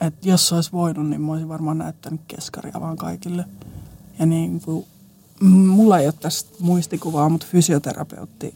[0.00, 3.44] että jos olisi voinut, niin mä olisin varmaan näyttänyt keskaria vaan kaikille.
[4.18, 4.86] Ja niin kuin,
[5.48, 8.54] mulla ei ole tästä muistikuvaa, mutta fysioterapeutti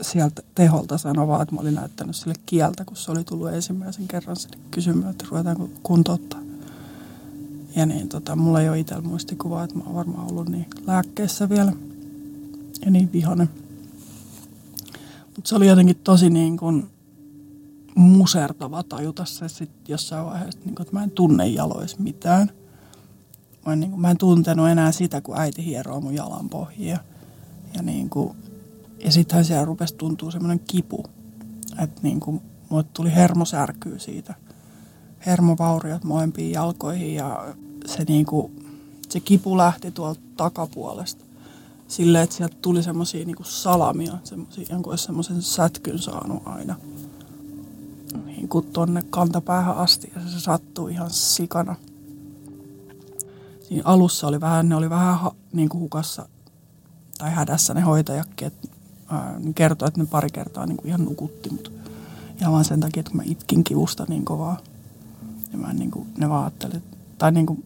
[0.00, 4.08] sieltä teholta sanoi vaan, että mä olin näyttänyt sille kieltä, kun se oli tullut ensimmäisen
[4.08, 6.40] kerran sinne kysymään, että ruvetaanko kuntouttaa.
[7.76, 11.48] Ja niin, tota, mulla ei ole itsellä muistikuvaa, että mä oon varmaan ollut niin lääkkeessä
[11.48, 11.72] vielä
[12.84, 13.50] ja niin vihanen.
[15.36, 16.90] Mutta se oli jotenkin tosi niin kuin,
[17.96, 22.50] musertava tajuta se sitten jossain vaiheessa, niin kuin, että mä en tunne jalois mitään.
[23.66, 26.98] Mä en, niin kuin, mä en tuntenut enää sitä, kun äiti hieroo mun jalan pohjia.
[27.74, 28.36] Ja, niin kuin,
[29.04, 31.04] ja sittenhän siellä rupesi tuntua semmoinen kipu,
[31.82, 34.34] että niin kuin, mulle tuli hermosärkyy siitä.
[35.26, 37.54] Hermovauriot molempiin jalkoihin ja
[37.86, 38.66] se, niin kuin,
[39.08, 41.24] se kipu lähti tuolta takapuolesta.
[41.88, 46.76] Silleen, että sieltä tuli semmoisia niin salamia, semmoisia, jonkun olisi semmoisen sätkyn saanut aina–
[48.16, 51.76] niin kuin tonne kantapäähän asti ja se sattui ihan sikana.
[53.60, 55.18] Siinä alussa oli vähän, ne oli vähän
[55.52, 56.28] niin kuin hukassa
[57.18, 58.68] tai hädässä ne hoitajakin, että
[59.38, 61.70] niin kertoi, että ne pari kertaa niin kuin ihan nukutti, mutta
[62.40, 64.56] ihan vaan sen takia, että mä itkin kivusta niin kovaa.
[65.52, 66.82] Ja mä niin kuin, ne vaan ajatteli,
[67.18, 67.64] tai niin kuin,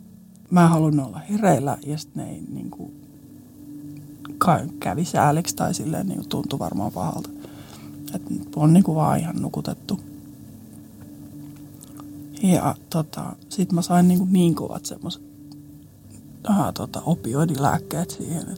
[0.50, 2.92] mä halunnut olla hereillä ja sitten ne ei niin kuin,
[4.80, 7.30] kävi sääliksi tai silleen niin tuntui varmaan pahalta.
[8.14, 10.00] Että on niin kuin vaan ihan nukutettu.
[12.42, 15.22] Ja tota, sitten mä sain niin, niin kovat semmoiset
[16.74, 18.56] tota, opioidilääkkeet siihen.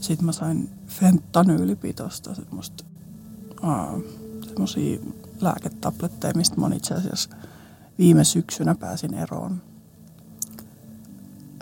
[0.00, 2.84] Sitten mä sain fentanyylipitosta semmoista
[4.46, 4.98] semmoisia
[5.40, 7.30] lääketabletteja, mistä mä itse asiassa
[7.98, 9.62] viime syksynä pääsin eroon.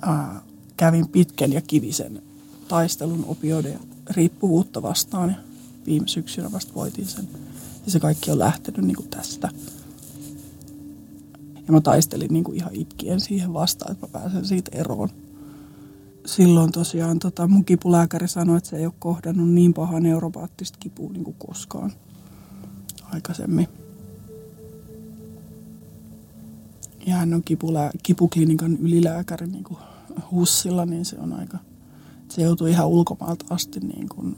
[0.03, 0.41] Ää,
[0.77, 2.23] kävin pitkän ja kivisen
[2.69, 3.79] taistelun opioideja
[4.11, 5.37] riippuvuutta vastaan ja
[5.87, 7.29] viime syksynä vasta voitin sen
[7.89, 9.49] ja se kaikki on lähtenyt niin kuin tästä.
[11.55, 15.09] Ja mä taistelin niin kuin ihan itkien siihen vastaan, että mä pääsen siitä eroon.
[16.27, 21.11] Silloin tosiaan tota, mun kipulääkäri sanoi, että se ei ole kohdannut niin pahaa neuropaattista kipua
[21.13, 21.93] niin kuin koskaan
[23.13, 23.69] aikaisemmin.
[27.07, 29.79] Ja hän on kipulää, kipuklinikan ylilääkäri niin kuin
[30.31, 31.59] Hussilla, niin se on aika...
[32.29, 34.37] Se joutui ihan ulkomaalta asti niin kuin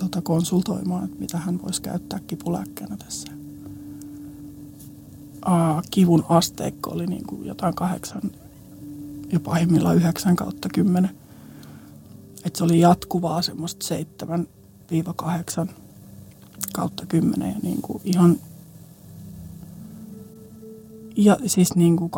[0.00, 3.28] tota, konsultoimaan, että mitä hän voisi käyttää kipulääkkeenä tässä.
[5.42, 8.22] Aa, kivun asteikko oli niin kuin jotain kahdeksan
[9.32, 11.10] ja pahimmillaan yhdeksän kautta kymmenen.
[12.44, 14.46] Et se oli jatkuvaa semmoista seitsemän
[14.90, 15.70] viiva kahdeksan
[16.72, 18.36] kautta kymmenen ja niin kuin ihan
[21.16, 22.10] ja siis niin kuin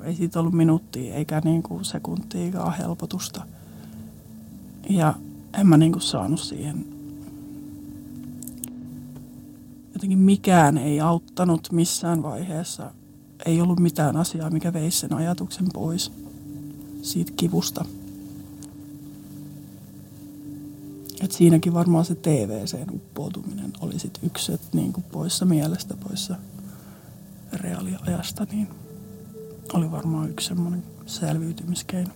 [0.00, 0.04] 24-7.
[0.04, 3.46] Ei siitä ollut minuuttia eikä niin kuin sekuntiikaan helpotusta.
[4.88, 5.14] Ja
[5.58, 6.86] en mä niinku saanut siihen.
[9.94, 12.90] Jotenkin mikään ei auttanut missään vaiheessa.
[13.46, 16.12] Ei ollut mitään asiaa, mikä veisi sen ajatuksen pois
[17.02, 17.84] siitä kivusta.
[21.20, 26.36] Et siinäkin varmaan se TVCn uppoutuminen oli sit yksi, että niin kuin poissa mielestä, poissa
[27.52, 28.68] reaaliajasta, niin
[29.72, 32.10] oli varmaan yksi semmoinen selviytymiskeino.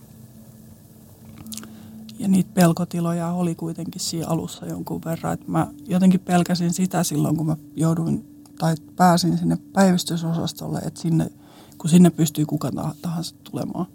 [2.19, 5.33] Ja niitä pelkotiloja oli kuitenkin siinä alussa jonkun verran.
[5.33, 11.31] Että mä jotenkin pelkäsin sitä silloin, kun mä jouduin tai pääsin sinne päivystysosastolle, että sinne,
[11.77, 13.85] kun sinne pystyy kuka tahansa tulemaan.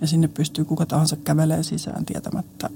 [0.00, 2.70] Ja sinne pystyy kuka tahansa kävelee sisään tietämättä,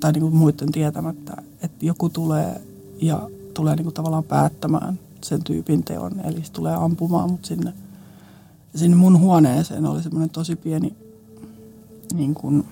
[0.00, 2.60] tai niin kuin muiden tietämättä, että joku tulee
[3.00, 6.20] ja tulee niin kuin tavallaan päättämään sen tyypin teon.
[6.24, 7.72] Eli se tulee ampumaan mut sinne.
[8.72, 10.96] Ja sinne mun huoneeseen oli semmoinen tosi pieni
[12.14, 12.64] niin kuin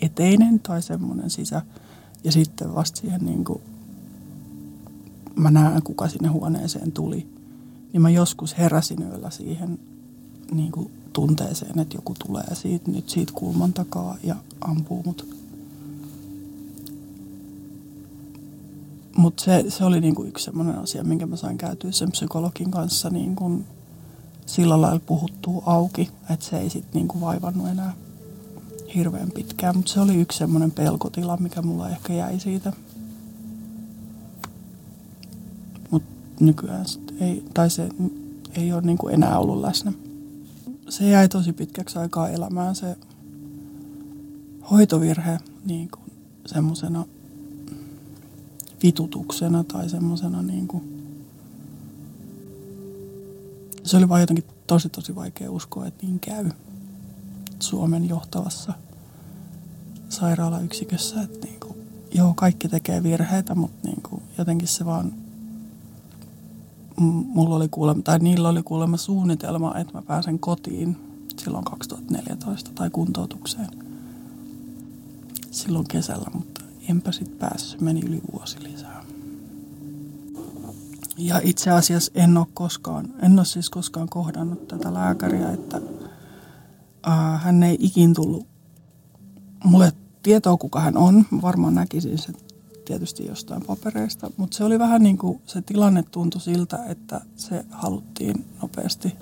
[0.00, 1.62] eteinen tai semmoinen sisä.
[2.24, 3.60] Ja sitten vasta siihen niin kuin,
[5.36, 7.26] mä näen kuka sinne huoneeseen tuli.
[7.92, 9.78] Niin mä joskus heräsin yöllä siihen
[10.52, 15.28] niin kuin tunteeseen, että joku tulee siitä, nyt siitä kulman takaa ja ampuu mut.
[19.16, 23.10] Mutta se, se oli niinku yksi sellainen asia, minkä mä sain käytyä sen psykologin kanssa
[23.10, 23.64] niinku
[24.46, 27.94] sillä lailla puhuttuu auki, että se ei sitten niinku vaivannut enää
[28.94, 29.76] hirveän pitkään.
[29.76, 32.72] Mutta se oli yksi semmoinen pelkotila, mikä mulla ehkä jäi siitä.
[35.90, 36.08] Mutta
[36.40, 36.84] nykyään
[37.20, 37.88] ei, tai se
[38.54, 39.92] ei ole niinku enää ollut läsnä.
[40.88, 42.96] Se jäi tosi pitkäksi aikaa elämään se
[44.70, 45.90] hoitovirhe niin
[46.46, 47.04] semmoisena
[48.82, 50.82] vitutuksena tai semmoisena niin kuin,
[53.82, 56.50] se oli vaan jotenkin tosi tosi vaikea uskoa, että niin käy
[57.62, 58.72] Suomen johtavassa
[60.08, 61.76] sairaalayksikössä, että niin kuin,
[62.14, 65.12] joo, kaikki tekee virheitä, mutta niin kuin, jotenkin se vaan,
[66.96, 70.96] mulla oli kuulemma, tai niillä oli kuulemma suunnitelma, että mä pääsen kotiin
[71.36, 73.68] silloin 2014 tai kuntoutukseen
[75.50, 79.04] silloin kesällä, mutta enpä sit päässyt, meni yli vuosi lisää.
[81.18, 85.80] Ja itse asiassa en ole koskaan, en ole siis koskaan kohdannut tätä lääkäriä, että
[87.02, 88.46] ää, hän ei ikin tullut
[89.64, 89.92] mulle
[90.22, 91.24] tietoa, kuka hän on.
[91.42, 92.34] Varmaan näkisin sen
[92.84, 97.64] tietysti jostain papereista, mutta se oli vähän niin kuin se tilanne tuntui siltä, että se
[97.70, 99.14] haluttiin nopeasti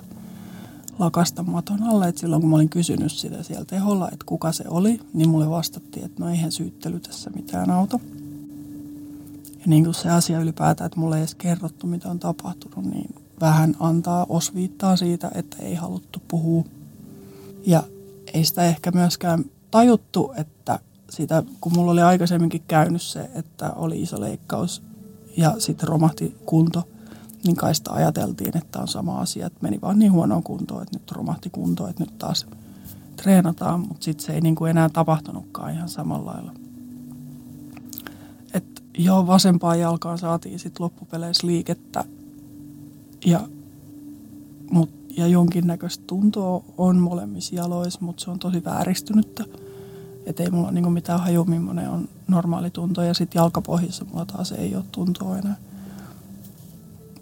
[0.99, 2.07] lakasta maton alle.
[2.07, 5.49] Et silloin kun mä olin kysynyt sitä siellä teholla, että kuka se oli, niin mulle
[5.49, 8.01] vastattiin, että no eihän syyttely tässä mitään auto.
[9.59, 13.15] Ja niin kuin se asia ylipäätään, että mulle ei edes kerrottu, mitä on tapahtunut, niin
[13.41, 16.63] vähän antaa osviittaa siitä, että ei haluttu puhua.
[17.65, 17.83] Ja
[18.33, 20.79] ei sitä ehkä myöskään tajuttu, että
[21.09, 24.83] sitä, kun mulla oli aikaisemminkin käynyt se, että oli iso leikkaus
[25.37, 26.83] ja sitten romahti kunto–
[27.43, 30.97] niin kai sitä ajateltiin, että on sama asia, että meni vaan niin huonoon kuntoon, että
[30.97, 32.47] nyt romahti kuntoon, että nyt taas
[33.15, 36.51] treenataan, mutta sitten se ei niin kuin enää tapahtunutkaan ihan samalla lailla.
[38.53, 42.03] Et joo, vasempaan jalkaan saatiin sitten loppupeleissä liikettä
[43.25, 43.47] ja,
[44.71, 44.89] mut,
[45.19, 49.43] ja jonkinnäköistä tuntoa on molemmissa jaloissa, mutta se on tosi vääristynyttä.
[50.25, 54.25] Että ei mulla ole niin mitään haju, millainen on normaali tunto ja sitten jalkapohjissa mulla
[54.25, 55.55] taas ei ole tuntoa enää.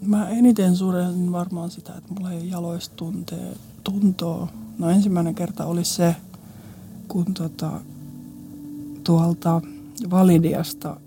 [0.00, 4.48] Mä eniten suren varmaan sitä, että mulla ei jaloista tuntee, tuntoa.
[4.78, 6.16] No ensimmäinen kerta oli se,
[7.08, 7.80] kun tota,
[9.04, 9.60] tuolta
[10.10, 11.00] Validiasta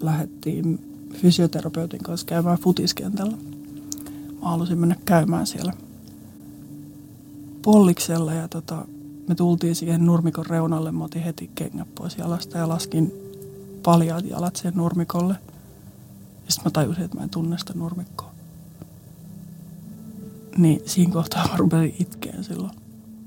[0.00, 0.80] lähdettiin
[1.12, 3.36] fysioterapeutin kanssa käymään futiskentällä.
[4.42, 5.72] Mä halusin mennä käymään siellä
[7.66, 8.86] polliksella ja tota,
[9.28, 10.92] me tultiin siihen nurmikon reunalle.
[10.92, 13.12] Mä otin heti kengät pois jalasta ja laskin
[13.82, 15.36] paljaat jalat siihen nurmikolle–
[16.46, 18.30] ja sitten mä tajusin, että mä en tunne sitä nurmikkoa.
[20.56, 22.72] Niin siinä kohtaa mä rupesin itkeen silloin.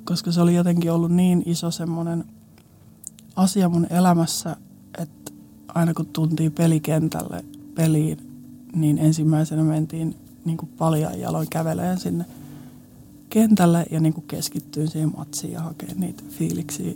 [0.06, 2.26] Koska se oli jotenkin ollut niin iso semmoinen
[3.36, 4.56] asia mun elämässä,
[4.98, 5.32] että
[5.68, 8.18] aina kun tuntiin pelikentälle peliin,
[8.76, 10.16] niin ensimmäisenä mentiin
[10.46, 12.26] niin kuin paljaan jaloin käveleen sinne
[13.30, 16.94] kentälle ja niin kuin keskittyin siihen matsiin ja hakemaan niitä fiiliksiä.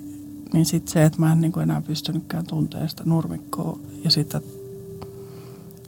[0.53, 4.41] Niin sitten se, että mä en niin kuin enää pystynytkään tuntemaan sitä nurmikkoa ja sitten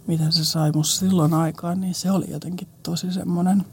[0.08, 3.66] mitä se sai musta silloin aikaan, niin se oli jotenkin tosi semmoinen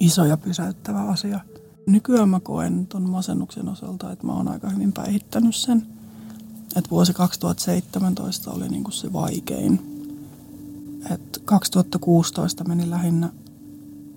[0.00, 1.40] iso ja pysäyttävä asia.
[1.86, 5.86] Nykyään mä koen ton masennuksen osalta, että mä oon aika hyvin päihittänyt sen.
[6.76, 9.98] Että vuosi 2017 oli niinku se vaikein.
[11.10, 13.32] Et 2016 meni lähinnä,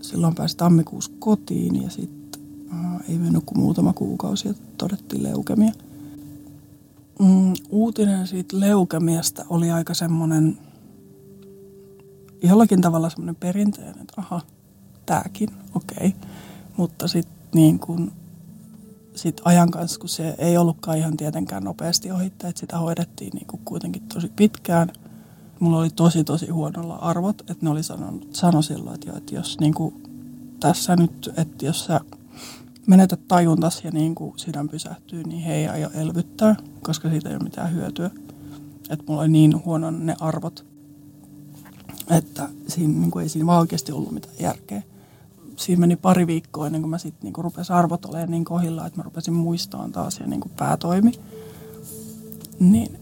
[0.02, 2.42] silloin pääsi tammikuussa kotiin ja sitten
[2.74, 5.72] äh, ei mennyt kuin muutama kuukausi ja todettiin leukemia.
[7.20, 10.58] Mm, uutinen siitä leukemiasta oli aika semmoinen,
[12.44, 14.42] jollakin tavalla semmoinen perinteinen, että aha,
[15.06, 16.08] tääkin, okei.
[16.08, 16.30] Okay.
[16.78, 18.12] Mutta sitten niin kun,
[19.16, 23.48] sit ajan kanssa, kun se ei ollutkaan ihan tietenkään nopeasti ohittaa, että sitä hoidettiin niin
[23.66, 24.90] kuitenkin tosi pitkään.
[25.62, 29.36] Mulla oli tosi tosi huonolla arvot, että ne oli sanonut, sano silloin, että, jo, että
[29.36, 30.04] jos niin kuin,
[30.60, 32.00] tässä nyt, että jos sä
[32.88, 37.36] menetät tajuntas ja niin kuin sydän pysähtyy, niin he ei aio elvyttää, koska siitä ei
[37.36, 38.12] ole mitään hyötyä.
[38.90, 40.66] Että mulla oli niin huono ne arvot,
[42.10, 44.84] että siinä niin kuin ei siinä vaan oikeasti ollut mitään järkeä.
[45.56, 49.00] Siinä meni pari viikkoa ennen kuin mä sitten niin rupesin arvot olemaan niin kohilla, että
[49.00, 51.12] mä rupesin muistamaan taas ja niin kuin päätoimi.
[52.60, 53.01] Niin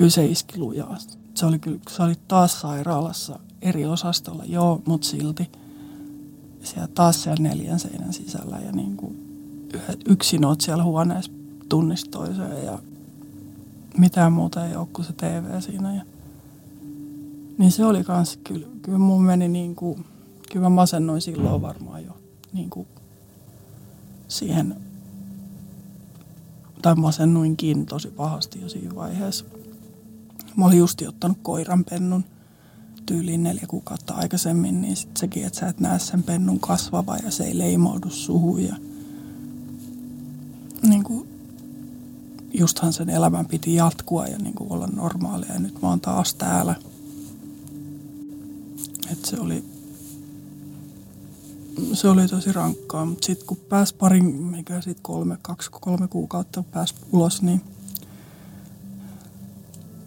[0.00, 0.96] kyllä se iski lujaa.
[1.34, 5.50] Se oli, kyllä, se oli taas sairaalassa eri osastolla, joo, mutta silti–
[6.62, 9.26] siellä taas siellä neljän seinän sisällä ja niin kuin
[10.08, 11.32] yksin oot siellä huoneessa
[11.68, 12.26] tunnista
[12.64, 12.78] ja
[13.98, 15.94] mitään muuta ei ole kuin se TV siinä.
[15.94, 16.02] Ja,
[17.58, 20.04] niin se oli kans, kyllä, kyllä mun meni niin kuin,
[20.52, 22.16] kyllä mä masennoin silloin varmaan jo
[22.52, 22.88] niin kuin
[24.28, 24.76] siihen,
[26.82, 29.44] tai masennuinkin tosi pahasti jo siinä vaiheessa.
[30.56, 32.24] Mä olin justi ottanut koiranpennun
[33.06, 37.30] tyyliin neljä kuukautta aikaisemmin, niin sit sekin, että sä et näe sen pennun kasvava ja
[37.30, 38.76] se ei leimaudu suhun ja
[40.82, 41.28] niin kuin,
[42.54, 46.34] justhan sen elämän piti jatkua ja niin kuin olla normaalia ja nyt mä oon taas
[46.34, 46.74] täällä.
[49.12, 49.64] Et se oli,
[51.92, 56.62] se oli tosi rankkaa, mutta sitten kun pääsi parin, mikä sitten kolme, kaksi, kolme kuukautta
[56.62, 57.60] pääsi ulos, niin,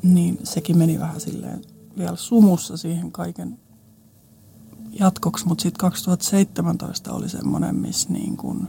[0.03, 1.61] niin sekin meni vähän silleen
[1.97, 3.59] vielä sumussa siihen kaiken
[4.99, 8.67] jatkoksi, mutta sitten 2017 oli semmoinen, missä niin kun,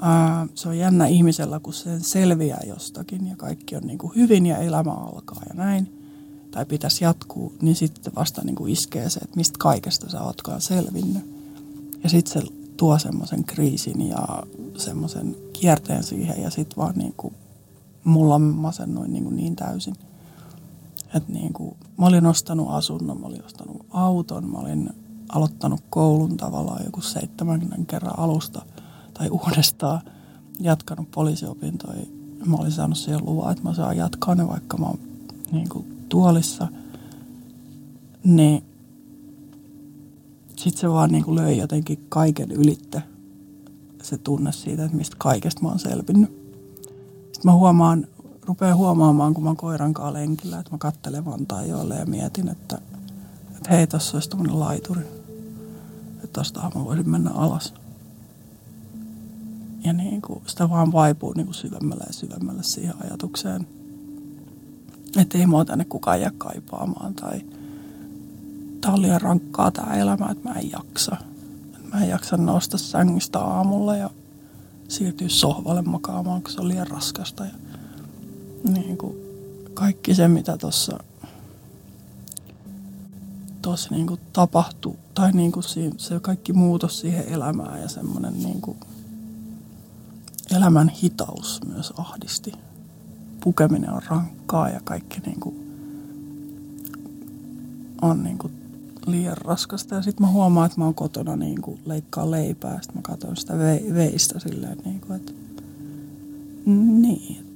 [0.00, 4.46] ää, se on jännä ihmisellä, kun se selviää jostakin ja kaikki on niin kuin hyvin
[4.46, 5.94] ja elämä alkaa ja näin,
[6.50, 10.60] tai pitäisi jatkuu, niin sitten vasta niin kuin iskee se, että mistä kaikesta sä ootkaan
[10.60, 11.38] selvinnyt.
[12.02, 14.42] Ja sitten se tuo semmoisen kriisin ja
[14.76, 17.34] semmoisen kierteen siihen ja sitten vaan niin kuin
[18.04, 19.94] mulla masennuin niin, kuin niin täysin–
[21.14, 24.90] et niin kuin, mä olin ostanut asunnon, mä olin ostanut auton, mä olin
[25.28, 28.62] aloittanut koulun tavallaan joku 70 kerran alusta
[29.14, 30.00] tai uudestaan,
[30.60, 32.06] jatkanut poliisiopintoja.
[32.46, 34.98] Mä olin saanut siihen luvan, että mä saan jatkaa ne, vaikka mä oon
[35.52, 36.68] niin kuin, tuolissa.
[38.24, 38.64] Niin
[40.56, 43.02] sitten se vaan niin kuin löi jotenkin kaiken ylitte
[44.02, 46.30] se tunne siitä, että mistä kaikesta mä oon selvinnyt.
[47.32, 48.06] Sitten mä huomaan
[48.48, 52.78] rupeaa huomaamaan, kun mä koiran kanssa lenkillä, että mä kattelen Vantaajoelle ja mietin, että,
[53.56, 55.02] että hei, tässä olisi tämmöinen laituri.
[56.14, 57.74] Että tostahan mä voisin mennä alas.
[59.84, 63.66] Ja niin kuin sitä vaan vaipuu niin kuin syvemmälle ja syvemmälle siihen ajatukseen.
[65.16, 67.40] Että ei mua tänne kukaan jää kaipaamaan tai
[68.80, 71.16] tää on liian rankkaa tää elämä, että mä en jaksa.
[71.76, 74.10] Että mä en jaksa nousta sängystä aamulla ja
[74.88, 77.44] siirtyä sohvalle makaamaan, kun se on liian raskasta.
[77.44, 77.52] Ja
[78.64, 79.16] niin kuin
[79.74, 80.98] kaikki se, mitä tuossa
[83.62, 85.64] tossa niin kuin tapahtui, tai niin kuin
[85.96, 88.76] se kaikki muutos siihen elämään ja semmoinen niin kuin
[90.56, 92.52] elämän hitaus myös ahdisti.
[93.40, 95.68] Pukeminen on rankkaa ja kaikki niin kuin
[98.02, 98.52] on niin kuin
[99.06, 99.94] liian raskasta.
[99.94, 102.78] Ja sitten mä huomaan, että mä oon kotona niin kuin leikkaa leipää.
[102.82, 103.58] Sitten mä katson sitä
[103.94, 105.32] veistä silleen, niin kuin, että
[106.66, 107.47] niin,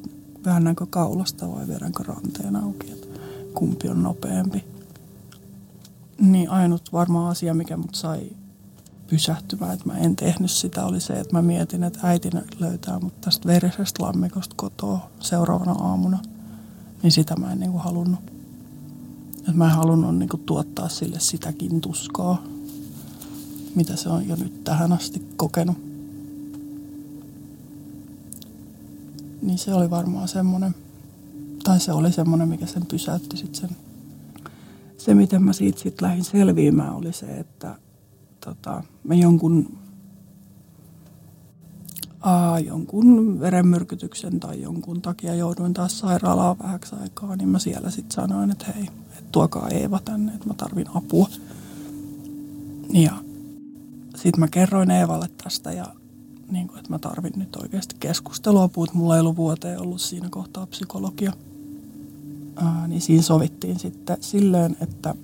[0.45, 3.07] väännänkö kaulasta vai vedänkö ranteen auki, että
[3.55, 4.65] kumpi on nopeampi.
[6.21, 8.21] Niin ainut varmaan asia, mikä mut sai
[9.07, 13.21] pysähtymään, että mä en tehnyt sitä, oli se, että mä mietin, että äiti löytää mut
[13.21, 16.19] tästä verisestä lammikosta kotoa seuraavana aamuna.
[17.03, 18.21] Niin sitä mä en niinku halunnut.
[19.39, 22.43] Että mä en halunnut niinku tuottaa sille sitäkin tuskaa,
[23.75, 25.92] mitä se on jo nyt tähän asti kokenut.
[29.43, 30.75] Niin se oli varmaan semmoinen,
[31.65, 33.77] tai se oli semmoinen, mikä sen pysäytti sitten sen.
[34.99, 37.75] Se, miten mä siitä sitten lähdin selviämään, oli se, että
[38.45, 39.79] tota, mä jonkun,
[42.21, 48.15] aa, jonkun verenmyrkytyksen tai jonkun takia jouduin taas sairaalaan vähäksi aikaa, niin mä siellä sitten
[48.15, 48.89] sanoin, että hei,
[49.19, 51.29] et tuokaa Eeva tänne, että mä tarvin apua.
[52.93, 53.13] Ja
[54.17, 55.87] sitten mä kerroin Eevalle tästä ja
[56.53, 60.29] niin kuin, että mä tarvin nyt oikeasti keskustelua, puhut, mulla ei ollut vuoteen ollut siinä
[60.31, 61.33] kohtaa psykologia.
[62.57, 65.15] Ää, niin siinä sovittiin sitten silleen, että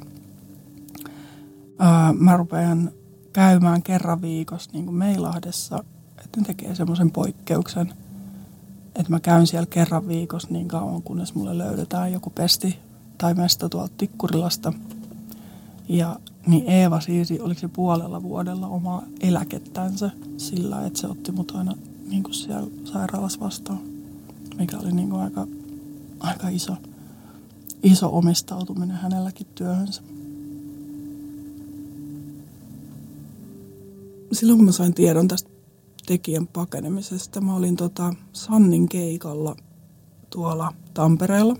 [1.78, 2.90] ää, mä rupean
[3.32, 5.84] käymään kerran viikossa niin kuin Meilahdessa,
[6.24, 7.92] että ne tekee semmoisen poikkeuksen,
[8.86, 12.78] että mä käyn siellä kerran viikossa niin kauan, kunnes mulle löydetään joku pesti
[13.18, 14.72] tai mesta tuolta Tikkurilasta.
[15.88, 16.16] Ja
[16.46, 21.74] niin Eeva siirsi, oliko se puolella vuodella omaa eläkettänsä sillä, että se otti mut aina
[22.08, 23.80] niin kuin siellä sairaalassa vastaan,
[24.58, 25.46] mikä oli niin kuin aika,
[26.20, 26.76] aika iso,
[27.82, 30.02] iso omistautuminen hänelläkin työhönsä.
[34.32, 35.50] Silloin kun mä sain tiedon tästä
[36.06, 39.56] tekijän pakenemisesta, mä olin tota Sannin keikalla
[40.30, 41.56] tuolla Tampereella.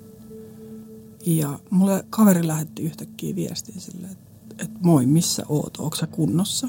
[1.26, 4.28] Ja mulle kaveri lähetti yhtäkkiä viestin silleen, että,
[4.59, 6.68] että moi, missä oot, ootko sä kunnossa?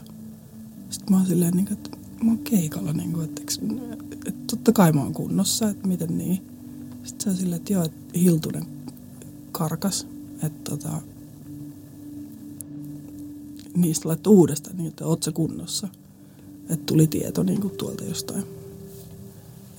[0.89, 1.89] Sitten mä oon silleen, niin että
[2.23, 3.41] mä oon keikalla, niin kuin, että,
[4.25, 6.41] että totta kai mä oon kunnossa, että miten niin.
[7.03, 8.65] Sitten se on silleen, että joo, että Hiltunen
[9.51, 10.07] karkas,
[10.43, 11.01] että tota,
[13.75, 15.87] niistä laittoi uudestaan, niin että oot sä kunnossa.
[16.69, 18.43] Että tuli tieto niin kuin tuolta jostain.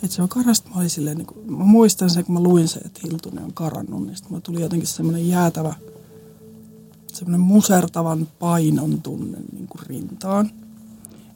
[0.02, 2.68] Että se on karasta, mä olin silleen, niin kuin, mä muistan sen, kun mä luin
[2.68, 5.74] sen, että Hiltunen on karannut, niin sitten tuli jotenkin semmoinen jäätävä,
[7.20, 10.50] semmoinen musertavan painon tunne niin kuin rintaan.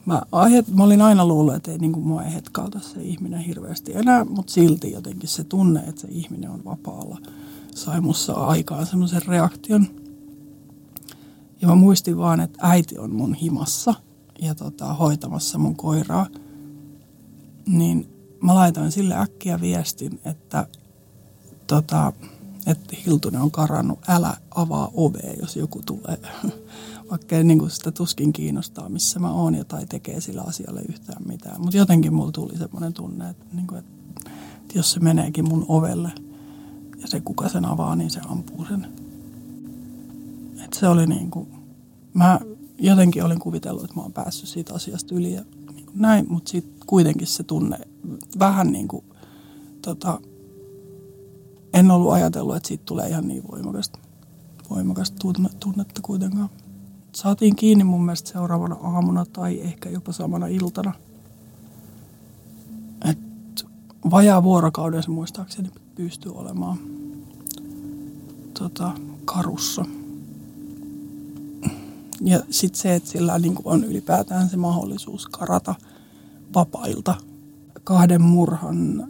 [0.06, 3.40] Mä, aihe, mä olin aina luullut, että ei, niin kuin, mua ei hetkauta se ihminen
[3.40, 7.18] hirveästi enää, mutta silti jotenkin se tunne, että se ihminen on vapaalla,
[7.74, 9.86] sai mussa aikaan semmoisen reaktion.
[11.60, 13.94] Ja mä muistin vaan, että äiti on mun himassa
[14.42, 16.26] ja tota, hoitamassa mun koiraa.
[17.66, 18.08] Niin
[18.42, 20.66] mä laitoin sille äkkiä viestin, että,
[21.66, 22.12] tota,
[22.66, 26.18] että Hiltunen on karannut, älä avaa ovea, jos joku tulee.
[27.10, 31.60] Vaikka niin sitä tuskin kiinnostaa, missä mä oon ja tai tekee sillä asialle yhtään mitään.
[31.60, 33.92] Mutta jotenkin mulla tuli semmoinen tunne, että, niin kuin, että
[34.74, 36.12] jos se meneekin mun ovelle
[37.00, 38.88] ja se kuka sen avaa, niin se ampuu sen.
[40.64, 41.48] Et se oli niin kuin,
[42.14, 42.40] mä
[42.78, 45.42] jotenkin olin kuvitellut, että mä oon päässyt siitä asiasta yli ja
[45.74, 47.78] niin kuin näin, mutta sitten kuitenkin se tunne
[48.38, 49.04] vähän niin kuin,
[49.82, 50.20] tota,
[51.74, 53.98] en ollut ajatellut, että siitä tulee ihan niin voimakasta,
[54.70, 55.16] voimakasta
[55.60, 56.48] tunnetta kuitenkaan.
[57.12, 60.92] Saatiin kiinni mun mielestä seuraavana aamuna tai ehkä jopa samana iltana.
[63.10, 63.18] Et
[64.10, 66.78] vajaa vuorokauden se muistaakseni pystyy olemaan
[68.58, 68.90] tota,
[69.24, 69.84] karussa.
[72.20, 75.74] Ja sitten se, että sillä niin on ylipäätään se mahdollisuus karata
[76.54, 77.14] vapailta
[77.84, 79.08] kahden murhan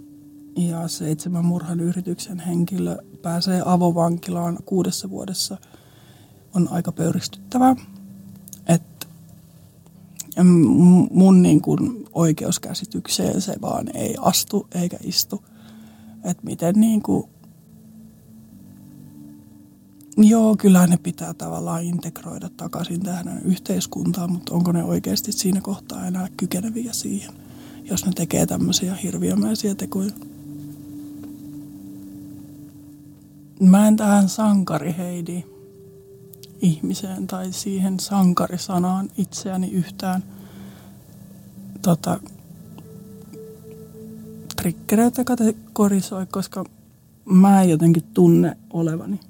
[0.56, 5.56] ja seitsemän murhan yrityksen henkilö pääsee avovankilaan kuudessa vuodessa
[6.54, 7.76] on aika pöyristyttävää.
[8.66, 9.08] Et
[11.10, 15.44] mun niin kuin oikeuskäsitykseen se vaan ei astu eikä istu.
[16.24, 17.24] Että miten niin kuin
[20.16, 26.06] Joo, kyllä ne pitää tavallaan integroida takaisin tähän yhteiskuntaan, mutta onko ne oikeasti siinä kohtaa
[26.06, 27.34] enää kykeneviä siihen,
[27.84, 30.10] jos ne tekee tämmöisiä hirviömäisiä tekoja?
[33.64, 35.44] Mä en tähän sankariheidi
[36.60, 40.24] ihmiseen tai siihen sankarisanaan itseäni yhtään
[41.82, 42.20] tota,
[44.56, 46.64] trikkereitä kategorisoi, koska
[47.24, 49.20] mä en jotenkin tunne olevani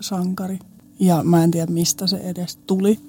[0.00, 0.58] sankari.
[1.00, 3.00] Ja mä en tiedä, mistä se edes tuli.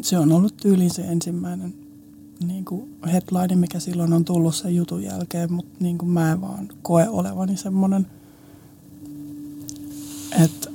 [0.00, 1.74] Se on ollut tyyliin se ensimmäinen
[2.46, 6.40] niin kuin headline, mikä silloin on tullut sen jutun jälkeen, mutta niin kuin mä en
[6.40, 8.06] vaan koe olevani semmoinen,
[10.32, 10.70] että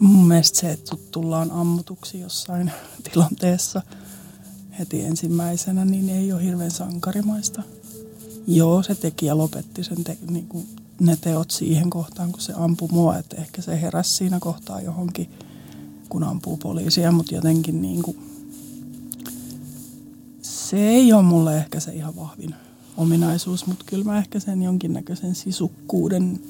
[0.00, 2.72] mun mielestä se, että tullaan ammutuksi jossain
[3.12, 3.82] tilanteessa
[4.78, 7.62] heti ensimmäisenä, niin ei ole hirveän sankarimaista.
[8.46, 10.66] Joo, se tekijä lopetti sen te, niin kuin
[11.00, 13.18] ne teot siihen kohtaan, kun se ampui mua.
[13.18, 15.30] Että ehkä se heräsi siinä kohtaa johonkin,
[16.08, 18.16] kun ampuu poliisia, mutta jotenkin niin kuin,
[20.42, 22.54] se ei ole mulle ehkä se ihan vahvin
[22.96, 26.40] ominaisuus, mutta kyllä mä ehkä sen jonkinnäköisen sisukkuuden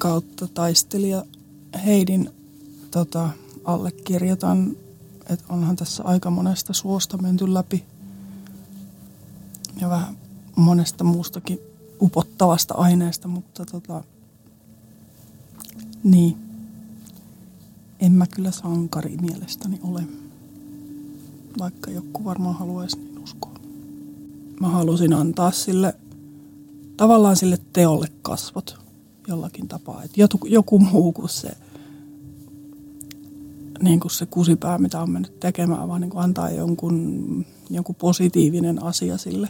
[0.00, 1.24] kautta taistelija
[1.86, 2.30] Heidin
[2.90, 3.30] tota,
[3.64, 4.76] allekirjoitan,
[5.28, 7.84] että onhan tässä aika monesta suosta menty läpi.
[9.80, 10.16] Ja vähän
[10.56, 11.58] monesta muustakin
[12.00, 14.04] upottavasta aineesta, mutta tota,
[16.04, 16.36] niin,
[18.00, 20.02] en mä kyllä sankari mielestäni ole,
[21.58, 23.54] vaikka joku varmaan haluaisi niin uskoa.
[24.60, 25.94] Mä halusin antaa sille,
[26.96, 28.89] tavallaan sille teolle kasvot
[29.30, 31.50] jollakin tapaa, että joku, joku muu kuin se,
[33.82, 38.82] niin kuin se kusipää, mitä on mennyt tekemään, vaan niin kuin antaa jonkun, jonkun positiivinen
[38.82, 39.48] asia sille.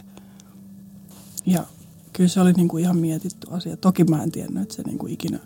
[1.45, 1.65] Ja
[2.13, 3.77] kyllä se oli niin kuin ihan mietitty asia.
[3.77, 5.39] Toki mä en tiennyt, että se niin kuin ikinä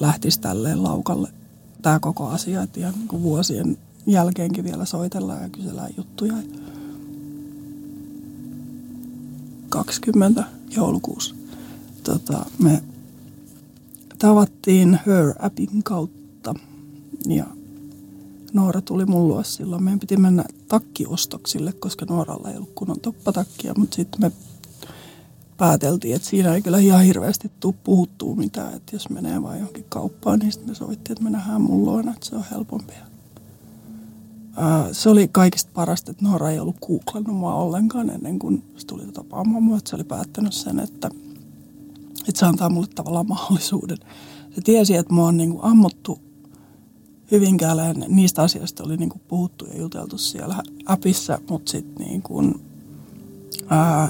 [0.00, 1.32] lähtisi tälleen laukalle
[1.82, 6.34] tämä koko asia, että ihan niin kuin vuosien jälkeenkin vielä soitellaan ja kysellään juttuja.
[9.68, 10.44] 2020
[10.76, 11.34] joulukuussa.
[12.02, 12.82] Tota, me
[14.22, 16.54] tavattiin Her-appin kautta
[17.26, 17.46] ja
[18.52, 19.82] Noora tuli mun luo silloin.
[19.82, 24.32] Meidän piti mennä takkiostoksille, koska Nooralla ei ollut kunnon toppatakkia, mutta sitten me
[25.56, 29.86] pääteltiin, että siinä ei kyllä ihan hirveästi tule puhuttua mitään, että jos menee vain johonkin
[29.88, 32.92] kauppaan, niin sitten me sovittiin, että me nähdään mun luona, että se on helpompi.
[34.92, 39.06] se oli kaikista parasta, että Noora ei ollut googlannut mua ollenkaan ennen kuin se tuli
[39.06, 41.10] tapaamaan mua, että se oli päättänyt sen, että,
[42.28, 43.98] että se antaa mulle tavallaan mahdollisuuden.
[44.54, 46.18] Se tiesi, että mua on niin kuin ammuttu
[47.32, 52.64] Hyvinkäällä niistä asioista oli niin kuin puhuttu ja juteltu siellä appissa, mutta sitten niin kuin,
[53.68, 54.08] ää,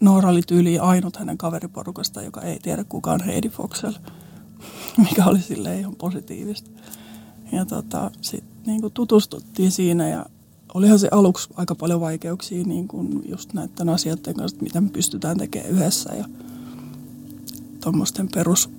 [0.00, 3.92] Noora oli tyyli ainut hänen kaveriporukasta, joka ei tiedä kuka on Heidi Foxel,
[5.08, 6.70] mikä oli sille ihan positiivista.
[7.52, 10.26] Ja tota, sitten niin tutustuttiin siinä ja
[10.76, 15.38] olihan se aluksi aika paljon vaikeuksia niin kuin just näiden asioiden kanssa, mitä me pystytään
[15.38, 16.24] tekemään yhdessä ja
[17.80, 18.70] tuommoisten perus.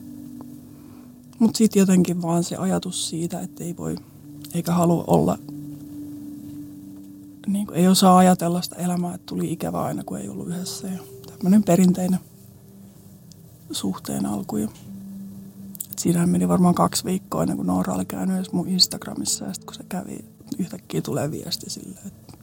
[1.39, 3.95] Mutta sitten jotenkin vaan se ajatus siitä, että ei voi
[4.53, 5.37] eikä halua olla,
[7.47, 10.87] niin kuin, ei osaa ajatella sitä elämää, että tuli ikävä aina kun ei ollut yhdessä.
[10.87, 12.19] Ja tämmöinen perinteinen
[13.71, 14.57] suhteen alku.
[14.57, 14.67] Ja
[15.97, 19.45] siinähän meni varmaan kaksi viikkoa ennen kuin Noora oli käynyt edes mun Instagramissa.
[19.45, 20.25] Ja sitten kun se kävi,
[20.59, 22.33] yhtäkkiä tulee viesti silleen, että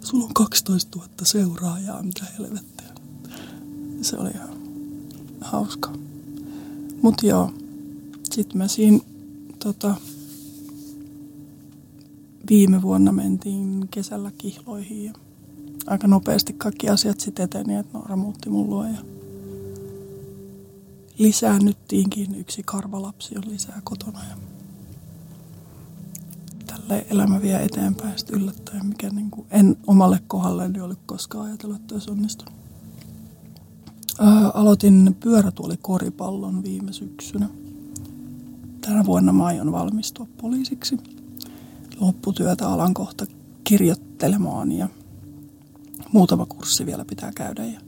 [0.00, 2.86] sulla on 12 000 seuraajaa, mitä helvettiä.
[4.02, 4.56] Se oli ihan
[5.40, 5.92] hauska.
[7.02, 7.50] Mutta joo,
[8.30, 8.98] sitten mä siinä
[9.58, 9.94] tota,
[12.50, 15.12] viime vuonna mentiin kesällä kihloihin ja
[15.86, 18.98] aika nopeasti kaikki asiat sitten eteni, että Noora muutti mun luo ja
[21.18, 22.34] lisäännyttiinkin.
[22.34, 24.36] Yksi karvalapsi on lisää kotona ja
[26.88, 31.80] tälle elämä vie eteenpäin sitten yllättäen, mikä niin kuin en omalle kohdalleni ole koskaan ajatellut,
[31.80, 32.54] että olisi onnistunut.
[34.18, 37.48] Ää, aloitin pyörätuolikoripallon viime syksynä.
[38.80, 40.98] Tänä vuonna mä aion valmistua poliisiksi.
[42.00, 43.26] Lopputyötä alan kohta
[43.64, 44.88] kirjoittelemaan ja
[46.12, 47.64] muutama kurssi vielä pitää käydä.
[47.64, 47.80] Ja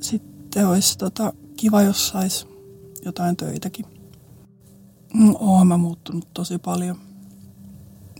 [0.00, 2.46] sitten olisi tota, kiva, jos sais
[3.04, 3.86] jotain töitäkin.
[5.14, 7.07] Mm, oon mä muuttunut tosi paljon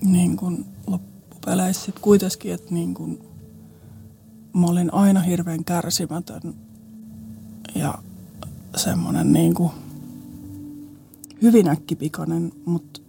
[0.01, 3.21] niin kun loppupeleissä sitten kuitenkin, että niin kun
[4.53, 6.55] mä olin aina hirveän kärsimätön
[7.75, 7.95] ja
[8.77, 9.71] semmoinen niin kuin
[11.43, 13.01] hyvin äkkipikainen, mutta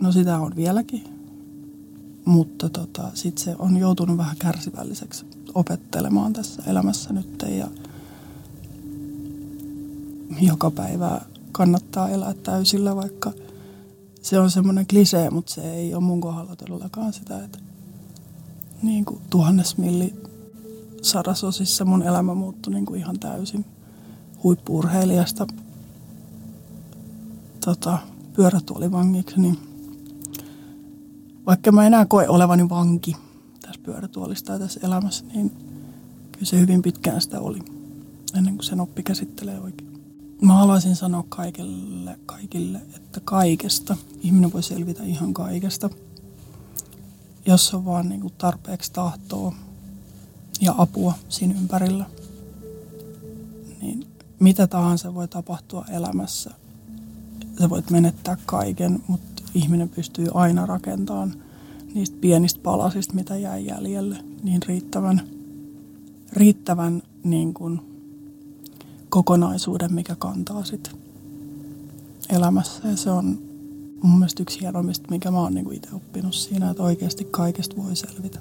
[0.00, 1.04] no sitä on vieläkin.
[2.24, 7.68] Mutta tota, sitten se on joutunut vähän kärsivälliseksi opettelemaan tässä elämässä nyt ja
[10.40, 11.20] joka päivä
[11.52, 13.32] kannattaa elää täysillä, vaikka
[14.22, 17.58] se on semmoinen klisee, mutta se ei ole mun kohdalla todellakaan sitä, että
[18.82, 20.14] niin kuin tuhannes milli
[21.02, 23.64] sadasosissa mun elämä muuttui niin kuin ihan täysin
[24.42, 25.46] huippuurheilijasta
[27.64, 27.98] tota,
[28.32, 29.58] pyörätuolivangiksi, niin
[31.46, 33.16] vaikka mä enää koe olevani vanki
[33.60, 35.50] tässä pyörätuolista ja tässä elämässä, niin
[36.32, 37.58] kyllä se hyvin pitkään sitä oli,
[38.34, 39.91] ennen kuin sen oppi käsittelee oikein.
[40.42, 45.90] Mä haluaisin sanoa kaikille, kaikille, että kaikesta ihminen voi selvitä ihan kaikesta,
[47.46, 49.54] jos on vaan niin kuin tarpeeksi tahtoa
[50.60, 52.06] ja apua siinä ympärillä.
[53.82, 54.06] Niin
[54.40, 56.50] mitä tahansa voi tapahtua elämässä.
[57.60, 61.34] Sä voit menettää kaiken, mutta ihminen pystyy aina rakentamaan
[61.94, 65.22] niistä pienistä palasista, mitä jää jäljelle, niin riittävän,
[66.32, 67.91] riittävän niin kuin
[69.12, 70.90] kokonaisuuden, mikä kantaa sit
[72.30, 72.88] elämässä.
[72.88, 73.38] Ja se on
[74.02, 77.96] mun mielestä yksi hienommista, mikä mä oon niin itse oppinut siinä, että oikeasti kaikesta voi
[77.96, 78.38] selvitä.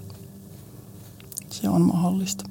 [1.50, 2.51] Se on mahdollista.